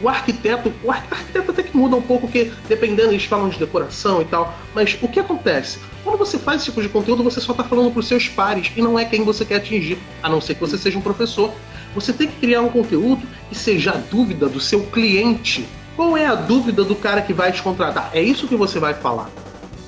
[0.00, 4.20] O arquiteto, o arquiteto até que muda um pouco, porque dependendo, eles falam de decoração
[4.20, 4.54] e tal.
[4.74, 5.78] Mas o que acontece?
[6.04, 8.70] Quando você faz esse tipo de conteúdo, você só está falando para os seus pares
[8.76, 11.52] e não é quem você quer atingir, a não ser que você seja um professor.
[11.94, 15.66] Você tem que criar um conteúdo que seja a dúvida do seu cliente.
[15.96, 18.10] Qual é a dúvida do cara que vai te contratar?
[18.14, 19.30] É isso que você vai falar.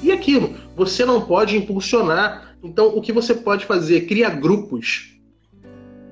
[0.02, 2.56] E aquilo, você não pode impulsionar.
[2.62, 4.02] Então, o que você pode fazer?
[4.02, 5.14] Cria grupos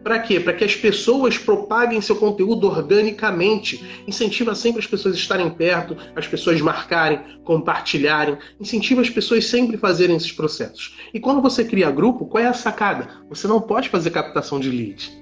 [0.02, 0.40] para quê?
[0.40, 3.82] Para que as pessoas propaguem seu conteúdo organicamente.
[4.06, 8.36] Incentiva sempre as pessoas estarem perto, as pessoas marcarem, compartilharem.
[8.60, 10.96] Incentiva as pessoas sempre fazerem esses processos.
[11.14, 13.08] E quando você cria grupo, qual é a sacada?
[13.28, 15.21] Você não pode fazer captação de lead.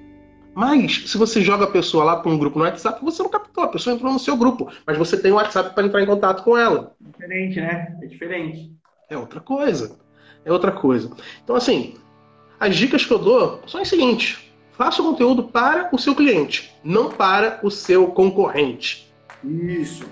[0.54, 3.64] Mas, se você joga a pessoa lá para um grupo no WhatsApp, você não captou,
[3.64, 6.42] a pessoa entrou no seu grupo, mas você tem o WhatsApp para entrar em contato
[6.42, 6.94] com ela.
[7.00, 7.96] Diferente, né?
[8.02, 8.72] É diferente.
[9.08, 9.98] É outra coisa.
[10.44, 11.10] É outra coisa.
[11.44, 11.94] Então, assim,
[12.58, 16.74] as dicas que eu dou são as seguintes Faça o conteúdo para o seu cliente,
[16.82, 19.12] não para o seu concorrente.
[19.44, 20.06] Isso.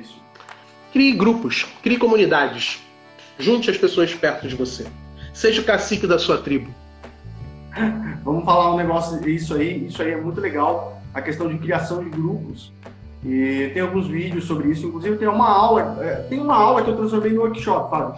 [0.00, 0.22] Isso.
[0.92, 2.80] Crie grupos, crie comunidades.
[3.40, 4.86] Junte as pessoas perto de você.
[5.34, 6.72] Seja o cacique da sua tribo.
[8.24, 9.86] Vamos falar um negócio isso aí.
[9.86, 11.00] Isso aí é muito legal.
[11.14, 12.72] A questão de criação de grupos.
[13.24, 14.86] E tem alguns vídeos sobre isso.
[14.86, 18.14] Inclusive tem uma aula, é, tem uma aula que eu transformei no workshop, Fábio.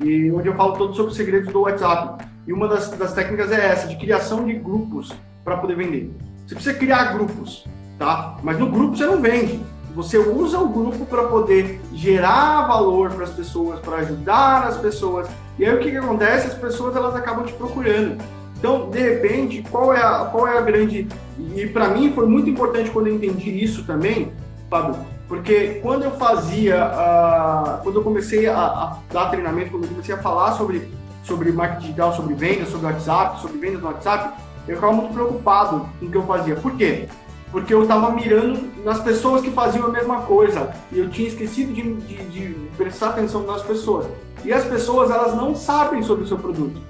[0.00, 2.24] E onde eu falo todo sobre os segredos do WhatsApp.
[2.46, 5.12] E uma das, das técnicas é essa, de criação de grupos
[5.44, 6.10] para poder vender.
[6.46, 7.66] Você precisa criar grupos,
[7.98, 8.36] tá?
[8.42, 9.60] Mas no grupo você não vende.
[9.94, 15.26] Você usa o grupo para poder gerar valor para as pessoas, para ajudar as pessoas.
[15.58, 16.48] E aí o que, que acontece?
[16.48, 18.22] As pessoas elas acabam te procurando.
[18.58, 21.06] Então, de repente, qual é a, qual é a grande.
[21.54, 24.32] E para mim foi muito importante quando eu entendi isso também,
[24.70, 24.96] Fábio,
[25.28, 30.14] porque quando eu fazia, uh, quando eu comecei a, a, dar treinamento, quando eu comecei
[30.14, 30.88] a falar sobre
[31.26, 35.88] sobre marketing digital, sobre vendas, sobre WhatsApp, sobre vendas no WhatsApp, eu ficava muito preocupado
[35.98, 36.54] com o que eu fazia.
[36.54, 37.08] Por quê?
[37.50, 41.72] Porque eu estava mirando nas pessoas que faziam a mesma coisa e eu tinha esquecido
[41.72, 44.06] de, de, de prestar atenção nas pessoas.
[44.44, 46.80] E as pessoas, elas não sabem sobre o seu produto.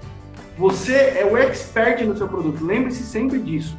[0.59, 2.65] Você é o expert no seu produto.
[2.65, 3.77] Lembre-se sempre disso.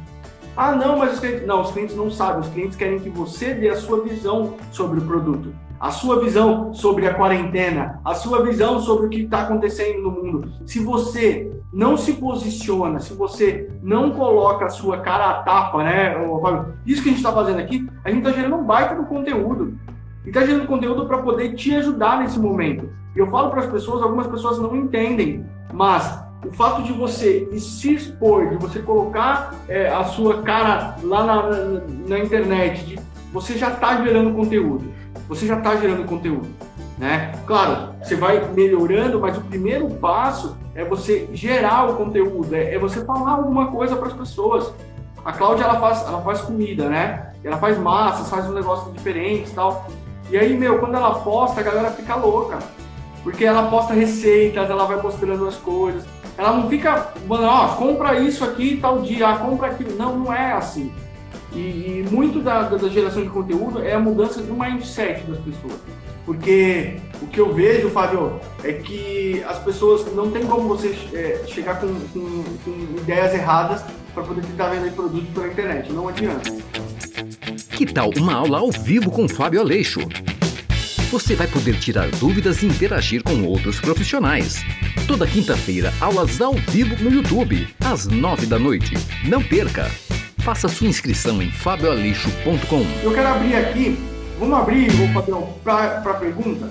[0.56, 1.46] Ah, não, mas os clientes.
[1.46, 2.40] Não, os clientes não sabem.
[2.40, 6.74] Os clientes querem que você dê a sua visão sobre o produto a sua visão
[6.74, 10.52] sobre a quarentena, a sua visão sobre o que está acontecendo no mundo.
[10.66, 16.16] Se você não se posiciona, se você não coloca a sua cara a tapa, né,
[16.84, 19.78] isso que a gente está fazendo aqui, a gente está gerando um baita do conteúdo.
[20.24, 22.90] E está gerando conteúdo para poder te ajudar nesse momento.
[23.14, 27.94] Eu falo para as pessoas, algumas pessoas não entendem, mas o fato de você se
[27.94, 32.98] expor, de você colocar é, a sua cara lá na, na, na internet, de,
[33.32, 34.98] você já está gerando conteúdo
[35.28, 36.48] você já está gerando conteúdo.
[36.96, 37.32] Né?
[37.46, 42.78] Claro, você vai melhorando, mas o primeiro passo é você gerar o conteúdo, é, é
[42.78, 44.72] você falar alguma coisa para as pessoas.
[45.24, 47.32] A Cláudia ela faz, ela faz comida, né?
[47.44, 49.86] Ela faz massas, faz um negócio diferente tal.
[50.30, 52.58] E aí, meu, quando ela posta, a galera fica louca.
[53.22, 56.04] Porque ela posta receitas, ela vai mostrando as coisas.
[56.38, 59.96] Ela não fica, ó, compra isso aqui tal dia, ah, compra aquilo.
[59.96, 60.92] Não, não é assim.
[61.52, 65.80] E, e muito da, da, geração de conteúdo é a mudança do mindset das pessoas.
[66.24, 71.42] Porque o que eu vejo, Fábio, é que as pessoas não tem como você é,
[71.48, 73.82] chegar com, com, com, ideias erradas
[74.14, 75.92] para poder tentar vender produto pela internet.
[75.92, 76.52] Não adianta.
[77.70, 80.00] Que tal uma aula ao vivo com Fábio Aleixo?
[81.10, 84.62] Você vai poder tirar dúvidas e interagir com outros profissionais.
[85.06, 88.92] Toda quinta-feira, aulas ao vivo no YouTube, às nove da noite.
[89.26, 89.90] Não perca!
[90.40, 92.84] Faça sua inscrição em fabioalixo.com.
[93.02, 93.98] Eu quero abrir aqui,
[94.38, 96.68] vamos abrir, vou Fabião, para pergunta?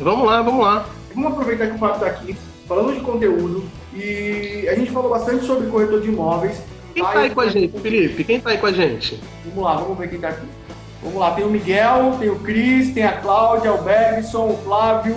[0.00, 0.86] Vamos lá, vamos lá.
[1.14, 5.46] Vamos aproveitar que o Fábio está aqui, falando de conteúdo, e a gente falou bastante
[5.46, 6.60] sobre corretor de imóveis.
[6.92, 8.24] Quem está aí com a gente, Felipe?
[8.24, 9.20] Quem está aí com a gente?
[9.44, 10.46] Vamos lá, vamos ver quem está aqui.
[11.02, 15.16] Vamos lá, tem o Miguel, tem o Cris, tem a Cláudia, o Bergson, o Flávio,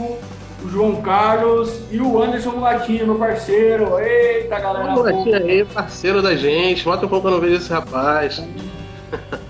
[0.64, 4.00] o João Carlos e o Anderson Mulatinho, meu parceiro.
[4.00, 4.92] Eita, galera.
[4.92, 6.88] O Mulatinho aí, parceiro da gente.
[6.88, 8.42] Mata um pouco eu não vejo esse rapaz.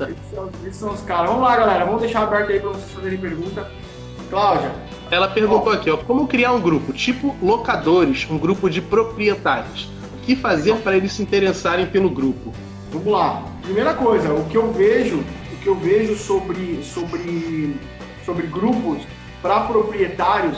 [0.02, 1.30] Esses são, esses são os caras.
[1.30, 1.86] Vamos lá, galera.
[1.86, 3.66] Vamos deixar aberto aí para vocês fazerem pergunta.
[4.30, 4.72] Cláudia,
[5.12, 9.90] Ela perguntou aqui, ó, como criar um grupo, tipo locadores, um grupo de proprietários.
[10.16, 12.52] O que fazer para eles se interessarem pelo grupo?
[12.92, 13.44] Vamos lá.
[13.62, 15.24] Primeira coisa, o que eu vejo,
[15.64, 17.76] que eu vejo sobre, sobre,
[18.26, 19.02] sobre grupos
[19.42, 20.58] para proprietários,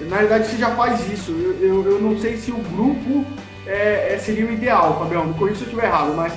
[0.00, 1.32] na verdade você já faz isso.
[1.32, 3.24] Eu, eu, eu não sei se o grupo
[3.66, 6.32] é, é, seria o ideal, Fabião, me corrija se eu estiver errado, mas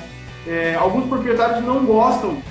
[0.47, 2.41] é, alguns proprietários não gostam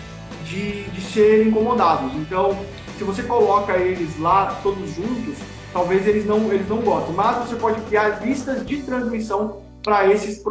[0.44, 2.14] de, de ser incomodados.
[2.14, 2.56] Então,
[2.96, 5.38] se você coloca eles lá todos juntos,
[5.72, 7.14] talvez eles não, eles não gostem.
[7.14, 10.42] Mas você pode criar listas de transmissão para esses,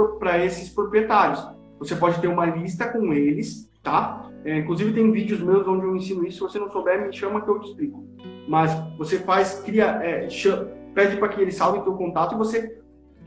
[0.45, 1.45] esses proprietários.
[1.79, 4.27] Você pode ter uma lista com eles, tá?
[4.47, 6.37] É, inclusive tem vídeos meus onde eu ensino isso.
[6.37, 8.07] Se você não souber, me chama que eu te explico.
[8.47, 12.79] Mas você faz, cria, é, chama, pede para que ele salve teu contato e você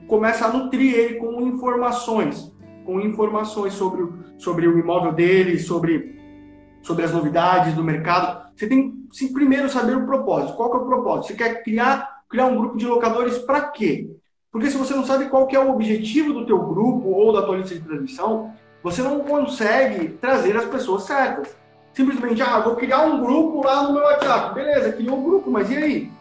[0.07, 2.51] começa a nutrir ele com informações,
[2.87, 6.19] com informações sobre, sobre o imóvel dele, sobre
[6.81, 8.51] sobre as novidades do mercado.
[8.57, 10.57] Você tem que primeiro saber o propósito.
[10.57, 11.27] Qual é o propósito?
[11.27, 14.11] Você quer criar, criar um grupo de locadores para quê?
[14.51, 17.59] Porque se você não sabe qual é o objetivo do teu grupo ou da tua
[17.59, 21.49] lista de transmissão, você não consegue trazer as pessoas certas.
[21.93, 24.55] Simplesmente, ah, vou criar um grupo lá no meu WhatsApp.
[24.55, 26.13] Beleza, criou um grupo, mas e aí?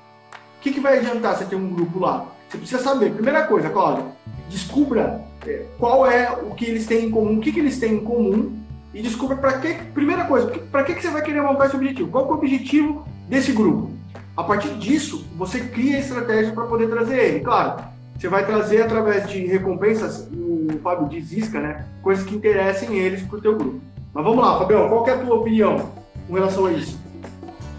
[0.58, 2.26] O que, que vai adiantar você ter um grupo lá?
[2.50, 3.14] Você precisa saber.
[3.14, 4.12] Primeira coisa, Cláudio,
[4.50, 7.94] descubra é, qual é o que eles têm em comum, o que, que eles têm
[7.94, 8.58] em comum
[8.94, 9.74] e descubra para que.
[9.94, 12.10] Primeira coisa, para que, que você vai querer montar esse objetivo?
[12.10, 13.92] Qual é o objetivo desse grupo?
[14.36, 17.40] A partir disso, você cria estratégia para poder trazer ele.
[17.42, 17.84] Claro,
[18.20, 21.86] você vai trazer através de recompensas, o Fábio diz isca, né?
[22.02, 23.80] Coisas que interessem eles para o teu grupo.
[24.14, 25.90] Mas vamos lá, Fabião, qual é a tua opinião
[26.28, 27.00] com relação a isso?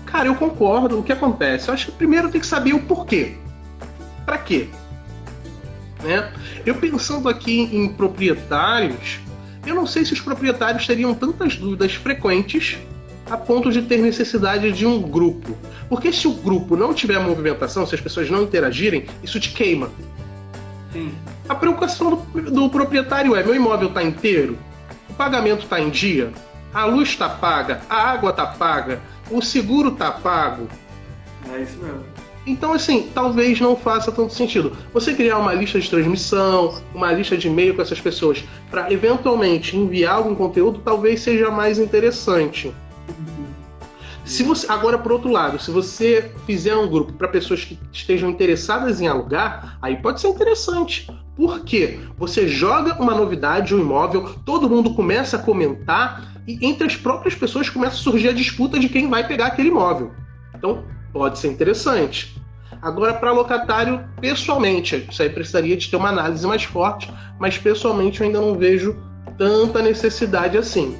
[0.06, 0.98] Cara, eu concordo.
[0.98, 1.68] O que acontece?
[1.68, 3.34] Eu acho que primeiro tem que saber o porquê.
[4.24, 4.68] Para quê?
[6.02, 6.32] Né?
[6.64, 9.20] Eu pensando aqui em proprietários,
[9.66, 12.78] eu não sei se os proprietários teriam tantas dúvidas frequentes
[13.30, 15.54] a ponto de ter necessidade de um grupo.
[15.86, 19.90] Porque se o grupo não tiver movimentação, se as pessoas não interagirem, isso te queima.
[20.92, 21.14] Sim.
[21.48, 24.58] A preocupação do, do proprietário é: meu imóvel está inteiro?
[25.08, 26.32] O pagamento está em dia?
[26.72, 27.80] A luz está paga?
[27.88, 29.00] A água está paga?
[29.30, 30.68] O seguro está pago?
[31.52, 32.04] É isso mesmo.
[32.46, 34.76] Então, assim, talvez não faça tanto sentido.
[34.94, 39.76] Você criar uma lista de transmissão, uma lista de e-mail com essas pessoas, para eventualmente
[39.76, 42.74] enviar algum conteúdo, talvez seja mais interessante.
[44.30, 48.30] Se você, agora, por outro lado, se você fizer um grupo para pessoas que estejam
[48.30, 51.10] interessadas em alugar, aí pode ser interessante.
[51.34, 51.98] Por quê?
[52.16, 57.34] Você joga uma novidade, um imóvel, todo mundo começa a comentar e entre as próprias
[57.34, 60.12] pessoas começa a surgir a disputa de quem vai pegar aquele imóvel.
[60.54, 62.40] Então, pode ser interessante.
[62.80, 68.20] Agora, para locatário, pessoalmente, isso aí precisaria de ter uma análise mais forte, mas pessoalmente
[68.20, 68.96] eu ainda não vejo
[69.36, 70.96] tanta necessidade assim.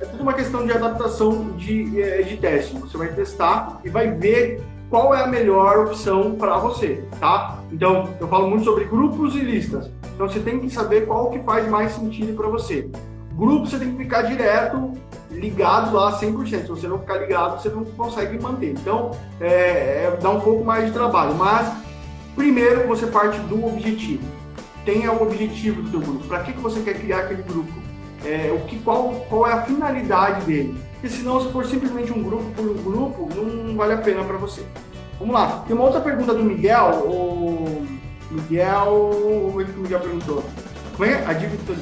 [0.00, 2.74] É tudo uma questão de adaptação de, é, de teste.
[2.78, 7.62] Você vai testar e vai ver qual é a melhor opção para você, tá?
[7.70, 9.90] Então, eu falo muito sobre grupos e listas.
[10.14, 12.90] Então, você tem que saber qual que faz mais sentido para você.
[13.34, 14.92] Grupo, você tem que ficar direto
[15.30, 16.62] ligado lá 100%.
[16.62, 18.70] Se você não ficar ligado, você não consegue manter.
[18.70, 21.34] Então, é, é, dá um pouco mais de trabalho.
[21.34, 21.70] Mas,
[22.34, 24.24] primeiro, você parte do objetivo.
[24.84, 26.26] Tenha o objetivo do grupo.
[26.26, 27.89] Para que, que você quer criar aquele grupo?
[28.24, 30.76] É, o que, qual, qual é a finalidade dele?
[30.94, 34.36] Porque senão, se for simplesmente um grupo por um grupo, não vale a pena para
[34.36, 34.62] você.
[35.18, 35.64] Vamos lá.
[35.66, 37.04] Tem uma outra pergunta do Miguel.
[37.06, 37.86] O
[38.30, 38.92] Miguel.
[38.92, 40.44] O que o Miguel perguntou?
[40.96, 41.24] Como é?
[41.26, 41.74] A dívida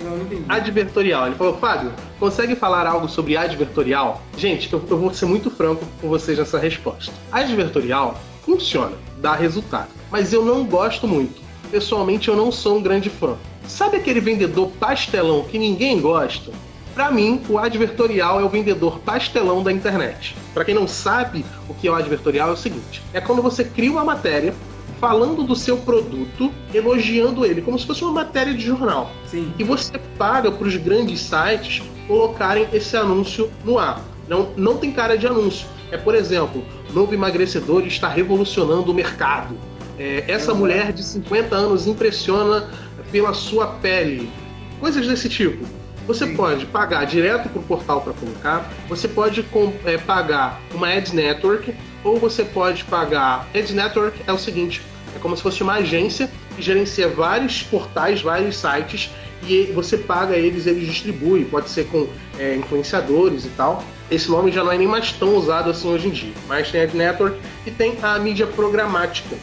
[0.00, 0.44] não, não entendi.
[0.48, 1.26] Advertorial.
[1.26, 4.22] Ele falou, Fábio, consegue falar algo sobre advertorial?
[4.36, 7.12] Gente, eu, eu vou ser muito franco com vocês nessa resposta.
[7.32, 9.88] Advertorial funciona, dá resultado.
[10.10, 11.45] Mas eu não gosto muito.
[11.70, 13.36] Pessoalmente, eu não sou um grande fã.
[13.66, 16.52] Sabe aquele vendedor pastelão que ninguém gosta?
[16.94, 20.34] Para mim, o advertorial é o vendedor pastelão da internet.
[20.54, 23.64] Para quem não sabe o que é o advertorial, é o seguinte: é quando você
[23.64, 24.54] cria uma matéria
[24.98, 29.10] falando do seu produto, elogiando ele, como se fosse uma matéria de jornal.
[29.26, 29.52] Sim.
[29.58, 34.02] E você paga para os grandes sites colocarem esse anúncio no ar.
[34.28, 35.66] Não, não tem cara de anúncio.
[35.90, 39.56] É, por exemplo, novo emagrecedor está revolucionando o mercado.
[39.98, 42.70] É, essa mulher de 50 anos impressiona
[43.10, 44.30] pela sua pele.
[44.80, 45.64] Coisas desse tipo.
[46.06, 46.36] Você Sim.
[46.36, 49.44] pode pagar direto para o portal para colocar, você pode
[49.84, 53.48] é, pagar uma ad network, ou você pode pagar.
[53.52, 54.80] Ad network é o seguinte:
[55.16, 59.10] é como se fosse uma agência que gerencia vários portais, vários sites,
[59.42, 62.06] e você paga eles, eles distribuem, pode ser com
[62.38, 63.82] é, influenciadores e tal.
[64.08, 66.82] Esse nome já não é nem mais tão usado assim hoje em dia, mas tem
[66.82, 69.36] Ad Network e tem a mídia programática.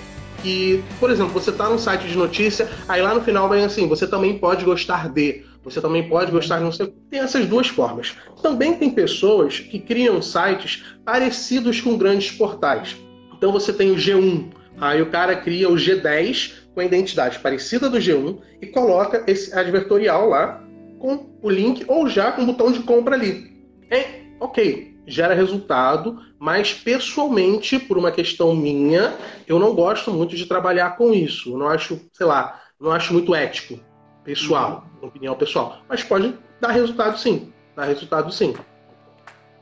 [0.43, 3.87] Que, por exemplo, você está num site de notícia, aí lá no final vem assim:
[3.87, 6.93] você também pode gostar de você também pode gostar de não sei.
[7.09, 8.15] Tem essas duas formas.
[8.41, 12.97] Também tem pessoas que criam sites parecidos com grandes portais.
[13.33, 17.89] Então você tem o G1, aí o cara cria o G10 com a identidade parecida
[17.89, 20.61] do G1 e coloca esse advertorial lá
[20.99, 23.51] com o link ou já com o botão de compra ali.
[23.89, 29.14] É, ok, gera resultado, mas pessoalmente, por uma questão minha,
[29.47, 31.54] eu não gosto muito de trabalhar com isso.
[31.54, 33.80] Eu não acho, sei lá, não acho muito ético,
[34.24, 35.08] pessoal, uhum.
[35.08, 35.78] opinião pessoal.
[35.88, 37.51] Mas pode dar resultado sim.
[37.76, 38.54] Dar resultado sim.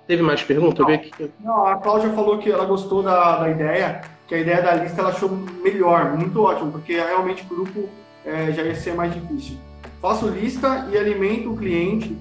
[0.08, 0.84] Teve mais pergunta?
[0.84, 4.74] Não, não, a Cláudia falou que ela gostou da, da ideia, que a ideia da
[4.74, 7.90] lista ela achou melhor, muito ótimo, porque realmente o grupo
[8.26, 9.58] é, já ia ser mais difícil.
[10.02, 12.18] Faço lista e alimento o cliente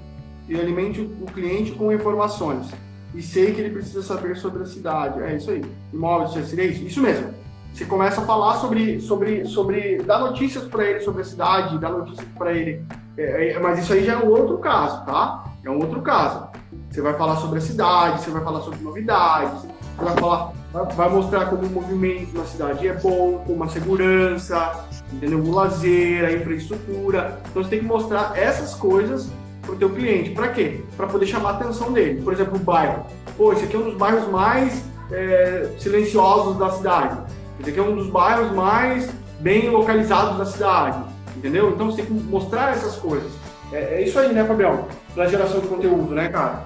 [0.48, 2.70] e alimente o cliente com informações.
[3.14, 5.20] E sei que ele precisa saber sobre a cidade.
[5.22, 5.64] É isso aí.
[5.92, 7.34] Imóveis de residência, isso mesmo.
[7.72, 11.90] Você começa a falar sobre, sobre, sobre dar notícias para ele sobre a cidade, dar
[11.90, 12.84] notícias para ele.
[13.16, 15.44] É, é, mas isso aí já é um outro caso, tá?
[15.64, 16.48] É um outro caso.
[16.90, 19.62] Você vai falar sobre a cidade, você vai falar sobre novidades,
[19.96, 20.52] você vai falar,
[20.96, 25.38] vai mostrar como o movimento na cidade é bom, como a segurança, entendeu?
[25.38, 27.40] O lazer, a infraestrutura.
[27.50, 29.30] Então você tem que mostrar essas coisas
[29.62, 30.30] para o teu cliente.
[30.30, 30.80] Para quê?
[30.96, 32.22] Para poder chamar a atenção dele.
[32.22, 33.06] Por exemplo, o bairro.
[33.36, 37.18] Pô, esse aqui é um dos bairros mais é, silenciosos da cidade.
[37.60, 40.98] Esse aqui é um dos bairros mais bem localizados da cidade.
[41.36, 41.70] Entendeu?
[41.70, 43.30] Então você tem que mostrar essas coisas.
[43.72, 44.86] É, é isso aí, né, Fabião?
[45.14, 46.64] Para geração de conteúdo, né, cara?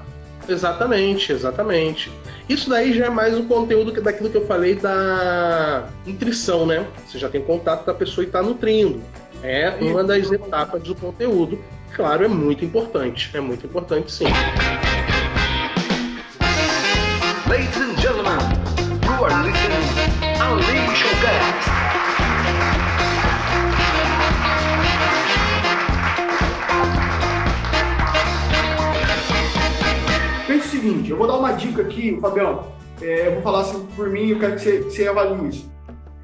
[0.49, 2.13] Exatamente, exatamente.
[2.49, 6.87] Isso daí já é mais o conteúdo que, daquilo que eu falei da nutrição, né?
[7.07, 9.03] Você já tem contato com a pessoa e está nutrindo.
[9.43, 11.59] É uma das etapas do conteúdo
[11.95, 13.31] claro, é muito importante.
[13.33, 14.25] É muito importante, sim.
[17.49, 18.39] Ladies and gentlemen,
[19.05, 19.95] you are listening
[20.43, 21.71] Unleash Cast.
[30.47, 32.75] Pensa o seguinte, eu vou dar uma dica aqui, Fabião.
[33.01, 35.73] É, eu vou falar assim por mim, eu quero que você, que você avalie isso.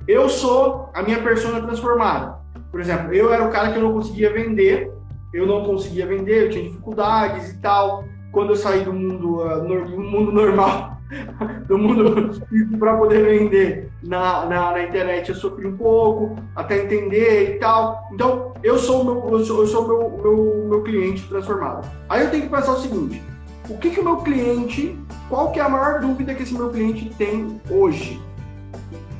[0.08, 2.40] Eu sou a minha persona transformada.
[2.70, 4.99] Por exemplo, eu era o cara que eu não conseguia vender
[5.32, 8.04] eu não conseguia vender, eu tinha dificuldades e tal.
[8.32, 10.98] Quando eu saí do mundo, uh, no, mundo normal,
[11.66, 12.40] do mundo
[12.78, 18.08] para poder vender na, na, na, internet, eu sofri um pouco, até entender e tal.
[18.12, 21.88] Então, eu sou o meu, eu sou, eu sou meu, meu, meu cliente transformado.
[22.08, 23.22] Aí eu tenho que pensar o seguinte:
[23.68, 24.96] o que, que o meu cliente,
[25.28, 28.20] qual que é a maior dúvida que esse meu cliente tem hoje?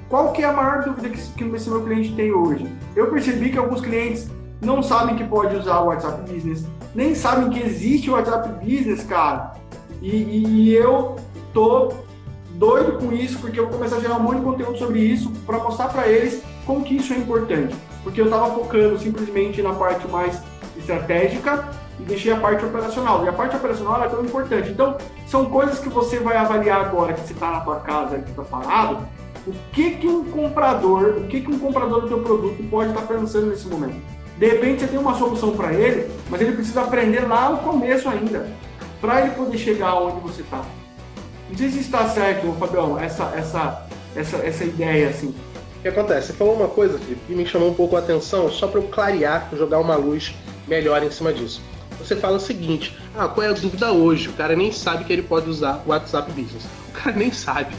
[0.09, 2.67] Qual que é a maior dúvida que esse meu cliente tem hoje?
[2.97, 4.29] Eu percebi que alguns clientes
[4.61, 9.05] não sabem que pode usar o WhatsApp Business, nem sabem que existe o WhatsApp Business,
[9.05, 9.55] cara.
[10.03, 11.17] E, e, eu
[11.53, 11.93] tô
[12.53, 15.31] doido com isso, porque eu vou começar a gerar um monte de conteúdo sobre isso
[15.47, 17.75] para mostrar para eles como que isso é importante.
[18.03, 20.41] Porque eu estava focando simplesmente na parte mais
[20.77, 23.25] estratégica e deixei a parte operacional.
[23.25, 24.71] E a parte operacional é tão importante.
[24.71, 24.97] Então,
[25.27, 28.43] são coisas que você vai avaliar agora que você está na tua casa, que está
[28.43, 29.07] parado,
[29.47, 33.03] o que que um comprador, o que que um comprador do teu produto pode estar
[33.03, 34.20] tá pensando nesse momento.
[34.41, 38.09] De repente você tem uma solução para ele, mas ele precisa aprender lá no começo
[38.09, 38.49] ainda,
[38.99, 40.65] para ele poder chegar onde você está.
[41.51, 43.87] Não sei se está certo, Fabião, essa, essa,
[44.17, 45.35] essa, essa ideia assim.
[45.77, 46.29] O que acontece?
[46.29, 49.47] Você falou uma coisa que me chamou um pouco a atenção, só para eu clarear,
[49.53, 50.35] jogar uma luz
[50.67, 51.61] melhor em cima disso.
[51.99, 54.31] Você fala o seguinte: ah, qual é a dúvida hoje?
[54.31, 56.65] O cara nem sabe que ele pode usar o WhatsApp Business.
[56.89, 57.75] O cara nem sabe.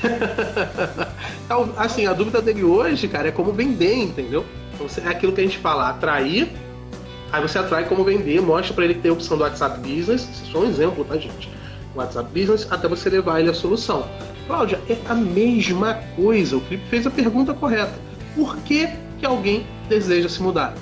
[1.44, 4.46] então, assim, a dúvida dele hoje, cara, é como vender, entendeu?
[4.80, 6.48] Então, é aquilo que a gente fala, atrair,
[7.30, 10.22] aí você atrai como vender, mostra para ele que tem a opção do WhatsApp Business,
[10.22, 11.50] isso é só um exemplo, tá, gente?
[11.94, 14.08] WhatsApp Business, até você levar ele à solução.
[14.46, 16.56] Cláudia, é a mesma coisa.
[16.56, 17.92] O Felipe fez a pergunta correta.
[18.34, 20.74] Por que, que alguém deseja se mudar?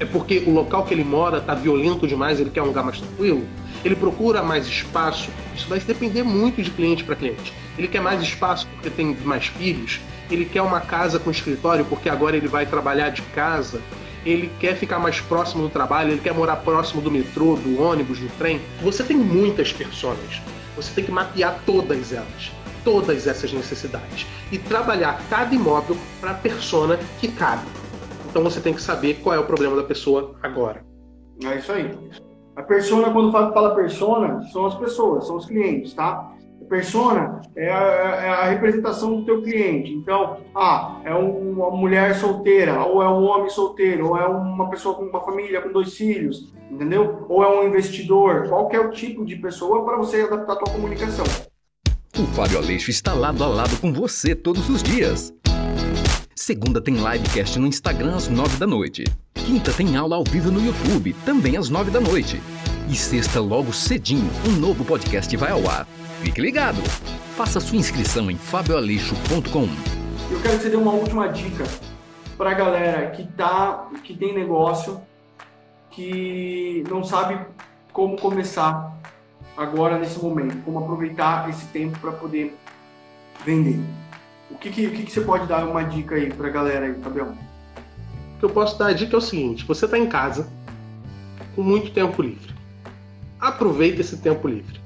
[0.00, 2.98] É porque o local que ele mora está violento demais, ele quer um lugar mais
[3.00, 3.44] tranquilo?
[3.84, 5.30] Ele procura mais espaço?
[5.54, 7.52] Isso vai depender muito de cliente para cliente.
[7.76, 10.00] Ele quer mais espaço porque tem mais filhos?
[10.30, 13.80] ele quer uma casa com escritório porque agora ele vai trabalhar de casa,
[14.24, 18.18] ele quer ficar mais próximo do trabalho, ele quer morar próximo do metrô, do ônibus,
[18.18, 18.60] do trem.
[18.82, 20.40] Você tem muitas pessoas.
[20.76, 22.50] Você tem que mapear todas elas,
[22.82, 27.66] todas essas necessidades e trabalhar cada imóvel para a persona que cabe.
[28.28, 30.84] Então você tem que saber qual é o problema da pessoa agora.
[31.44, 31.90] É isso aí.
[32.56, 36.34] A persona, quando fala persona, são as pessoas, são os clientes, tá?
[36.64, 39.92] persona é a, é a, representação do teu cliente.
[39.92, 44.94] Então, ah, é uma mulher solteira, ou é um homem solteiro, ou é uma pessoa
[44.94, 47.26] com uma família com dois filhos, entendeu?
[47.28, 48.48] Ou é um investidor.
[48.48, 51.24] Qual é o tipo de pessoa para você adaptar a tua comunicação?
[52.16, 55.32] O Fábio Aleixo está lado a lado com você todos os dias.
[56.36, 59.04] Segunda tem livecast no Instagram às 9 da noite.
[59.34, 62.42] Quinta tem aula ao vivo no YouTube, também às 9 da noite.
[62.90, 65.86] E sexta, logo cedinho, um novo podcast vai ao ar.
[66.22, 66.82] Fique ligado!
[67.36, 69.68] Faça sua inscrição em fabioaleixo.com.
[70.28, 71.62] Eu quero que você dê uma última dica
[72.36, 75.00] para a galera que tá, que tem negócio,
[75.92, 77.38] que não sabe
[77.92, 78.92] como começar
[79.56, 82.56] agora nesse momento, como aproveitar esse tempo para poder
[83.44, 83.78] vender.
[84.54, 87.36] O que, que, que, você pode dar uma dica aí para a galera aí, Fabião?
[88.36, 90.48] O que eu posso dar a dica é o seguinte: você está em casa
[91.54, 92.54] com muito tempo livre.
[93.40, 94.80] Aproveita esse tempo livre.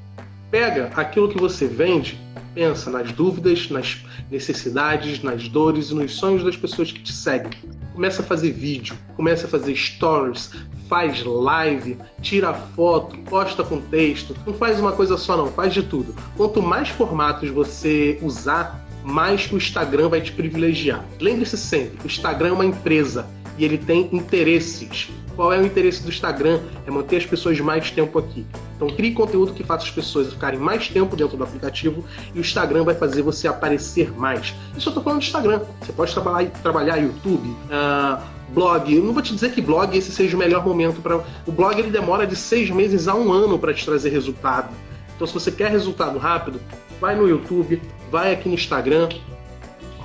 [0.51, 2.19] Pega aquilo que você vende,
[2.55, 7.53] pensa nas dúvidas, nas necessidades, nas dores e nos sonhos das pessoas que te seguem.
[7.93, 10.51] Começa a fazer vídeo, começa a fazer stories,
[10.89, 14.35] faz live, tira foto, posta com texto.
[14.47, 16.14] Não faz uma coisa só não, faz de tudo.
[16.37, 21.03] Quanto mais formatos você usar, mais o Instagram vai te privilegiar.
[21.19, 25.09] Lembre-se sempre, o Instagram é uma empresa e ele tem interesses.
[25.35, 26.61] Qual é o interesse do Instagram?
[26.87, 28.45] É manter as pessoas mais tempo aqui.
[28.77, 32.05] Então crie conteúdo que faça as pessoas ficarem mais tempo dentro do aplicativo
[32.35, 34.55] e o Instagram vai fazer você aparecer mais.
[34.77, 35.63] Isso eu tô falando do Instagram.
[35.81, 38.95] Você pode trabalhar, trabalhar YouTube, uh, blog.
[38.95, 41.25] Eu não vou te dizer que blog esse seja o melhor momento para.
[41.47, 44.69] O blog ele demora de seis meses a um ano para te trazer resultado.
[45.17, 46.61] Então se você quer resultado rápido,
[47.01, 47.81] vai no YouTube,
[48.11, 49.09] vai aqui no Instagram,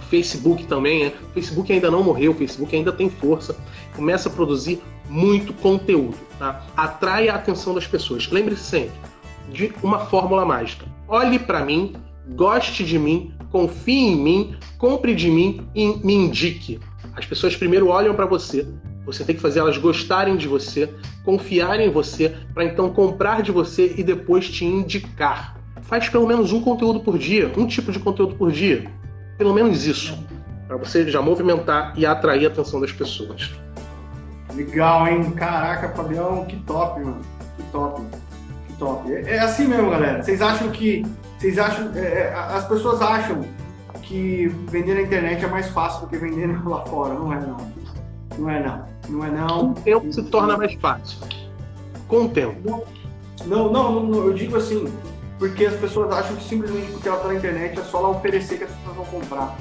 [0.10, 1.12] Facebook também, né?
[1.34, 3.58] Facebook ainda não morreu, o Facebook ainda tem força.
[3.96, 4.80] Começa a produzir
[5.10, 6.64] muito conteúdo, tá?
[6.78, 8.30] Atrai a atenção das pessoas.
[8.30, 8.96] Lembre-se sempre
[9.52, 10.86] de uma fórmula mágica.
[11.08, 11.96] Olhe para mim,
[12.36, 16.80] goste de mim, confie em mim, compre de mim e me indique.
[17.16, 18.68] As pessoas primeiro olham para você,
[19.06, 20.90] você tem que fazer elas gostarem de você,
[21.26, 26.52] confiarem em você, para então comprar de você e depois te indicar faz pelo menos
[26.52, 28.90] um conteúdo por dia, um tipo de conteúdo por dia.
[29.38, 30.18] Pelo menos isso.
[30.68, 33.52] Para você já movimentar e atrair a atenção das pessoas.
[34.56, 35.32] Legal, hein?
[35.32, 37.22] Caraca, Fabião, que top, mano.
[37.58, 38.02] Que top.
[38.68, 39.12] Que top.
[39.12, 40.24] É, é assim mesmo, galera.
[40.24, 41.06] Vocês acham que.
[41.38, 41.92] Vocês acham.
[41.96, 43.42] É, é as pessoas acham
[44.02, 47.14] que vender na internet é mais fácil do que vender lá fora.
[47.14, 47.58] Não é não.
[48.38, 48.86] Não é não.
[49.10, 49.74] Não é não.
[49.74, 51.20] Com o tempo se torna mais fácil.
[52.08, 52.86] Com o tempo.
[53.46, 54.88] Não, não, não, eu digo assim,
[55.44, 58.60] porque as pessoas acham que simplesmente porque ela está na internet é só ela oferecer
[58.60, 59.58] que as pessoas vão comprar.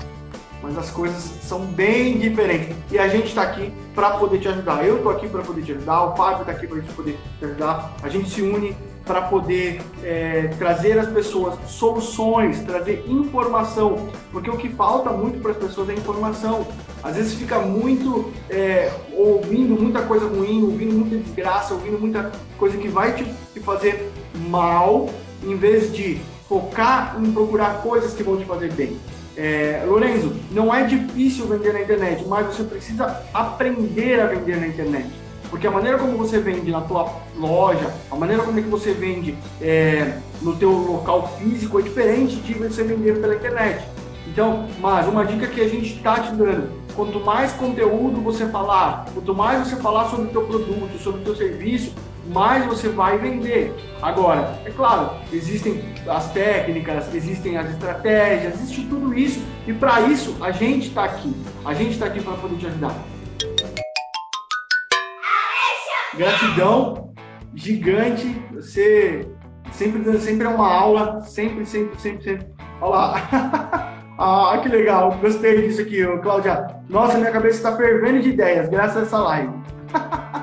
[0.62, 2.76] Mas as coisas são bem diferentes.
[2.88, 4.86] E a gente está aqui para poder te ajudar.
[4.86, 7.96] Eu estou aqui para poder te ajudar, o Fábio está aqui para poder te ajudar.
[8.00, 14.56] A gente se une para poder é, trazer às pessoas soluções, trazer informação, porque o
[14.56, 16.64] que falta muito para as pessoas é informação.
[17.02, 22.78] Às vezes fica muito é, ouvindo muita coisa ruim, ouvindo muita desgraça, ouvindo muita coisa
[22.78, 24.12] que vai te, te fazer
[24.48, 25.10] mal
[25.42, 28.98] em vez de focar em procurar coisas que vão te fazer bem.
[29.36, 34.66] É, Lorenzo, não é difícil vender na internet, mas você precisa aprender a vender na
[34.66, 35.08] internet.
[35.48, 38.92] Porque a maneira como você vende na tua loja, a maneira como é que você
[38.92, 43.86] vende é, no teu local físico é diferente de você vender pela internet.
[44.26, 49.06] Então, mas uma dica que a gente está te dando, quanto mais conteúdo você falar,
[49.12, 51.92] quanto mais você falar sobre o teu produto, sobre o teu serviço,
[52.26, 53.74] mais você vai vender.
[54.00, 60.36] Agora, é claro, existem as técnicas, existem as estratégias, existe tudo isso e para isso
[60.40, 61.34] a gente está aqui.
[61.64, 62.94] A gente está aqui para poder te ajudar.
[66.16, 67.12] Gratidão
[67.54, 68.36] gigante.
[68.52, 69.28] Você
[69.72, 72.46] sempre, sempre é uma aula, sempre, sempre, sempre, sempre.
[72.80, 73.94] Olha lá.
[74.18, 75.12] ah, que legal.
[75.20, 76.66] Gostei disso aqui, Cláudia.
[76.88, 79.52] Nossa, minha cabeça está fervendo de ideias, graças a essa live.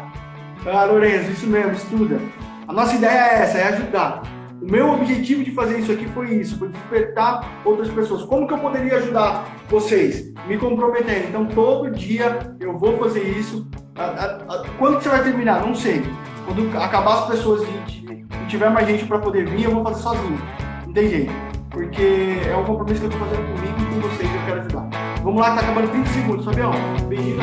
[0.66, 2.20] Ah, Lourenço, isso mesmo, estuda.
[2.68, 4.24] A nossa ideia é essa, é ajudar.
[4.62, 8.24] O meu objetivo de fazer isso aqui foi isso, foi despertar outras pessoas.
[8.24, 10.34] Como que eu poderia ajudar vocês?
[10.48, 11.30] Me comprometendo.
[11.30, 13.70] Então, todo dia eu vou fazer isso.
[14.78, 15.66] Quando você vai terminar?
[15.66, 16.04] Não sei.
[16.46, 20.42] Quando acabar as pessoas e tiver mais gente para poder vir, eu vou fazer sozinho.
[20.86, 21.32] Não tem jeito.
[21.70, 24.90] Porque é um compromisso que eu estou fazendo comigo e com vocês, eu quero ajudar.
[25.24, 26.72] Vamos lá, tá acabando 30 segundos, Fabião.
[27.08, 27.40] Beijinho.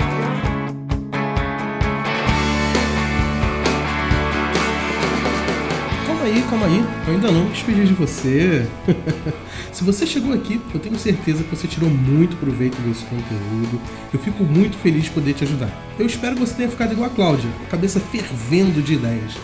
[6.26, 8.66] Aí, calma aí, eu ainda não me despedi de você.
[9.72, 13.80] Se você chegou aqui, eu tenho certeza que você tirou muito proveito desse conteúdo.
[14.12, 15.70] Eu fico muito feliz de poder te ajudar.
[15.98, 19.34] Eu espero que você tenha ficado igual a Cláudia, cabeça fervendo de ideias.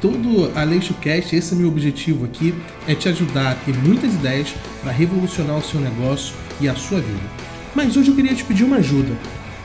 [0.00, 2.54] Todo Aleixo Cast, esse é meu objetivo aqui,
[2.86, 7.00] é te ajudar a ter muitas ideias para revolucionar o seu negócio e a sua
[7.00, 7.30] vida.
[7.74, 9.12] Mas hoje eu queria te pedir uma ajuda.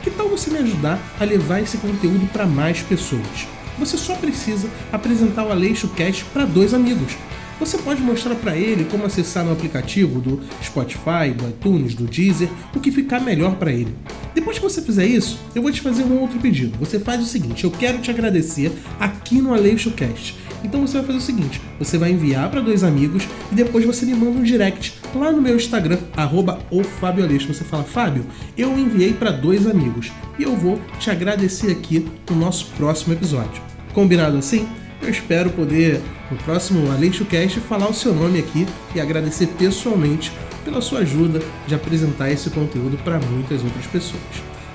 [0.02, 3.53] Que tal você me ajudar a levar esse conteúdo para mais pessoas?
[3.78, 7.16] Você só precisa apresentar o Aleixo Cast para dois amigos.
[7.58, 12.48] Você pode mostrar para ele como acessar no aplicativo do Spotify, do iTunes, do Deezer,
[12.74, 13.94] o que ficar melhor para ele.
[14.34, 16.76] Depois que você fizer isso, eu vou te fazer um outro pedido.
[16.78, 20.36] Você faz o seguinte: eu quero te agradecer aqui no Aleixo Cast.
[20.64, 24.04] Então você vai fazer o seguinte: você vai enviar para dois amigos e depois você
[24.04, 29.30] me manda um direct lá no meu Instagram, arroba Você fala, Fábio, eu enviei para
[29.30, 33.62] dois amigos e eu vou te agradecer aqui no nosso próximo episódio.
[33.92, 34.68] Combinado assim?
[35.00, 36.00] Eu espero poder,
[36.30, 40.32] no próximo Aleixo Cast, falar o seu nome aqui e agradecer pessoalmente
[40.64, 44.22] pela sua ajuda de apresentar esse conteúdo para muitas outras pessoas.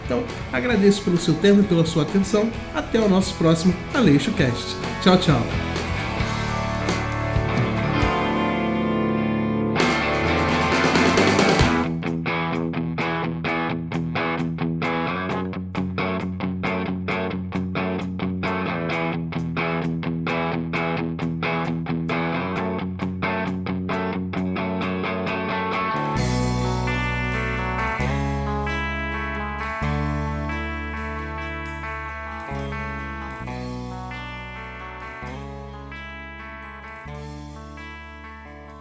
[0.06, 2.50] Então, agradeço pelo seu tempo e pela sua atenção.
[2.74, 4.76] Até o nosso próximo Aleixo Cast.
[5.04, 5.79] Tchau, tchau.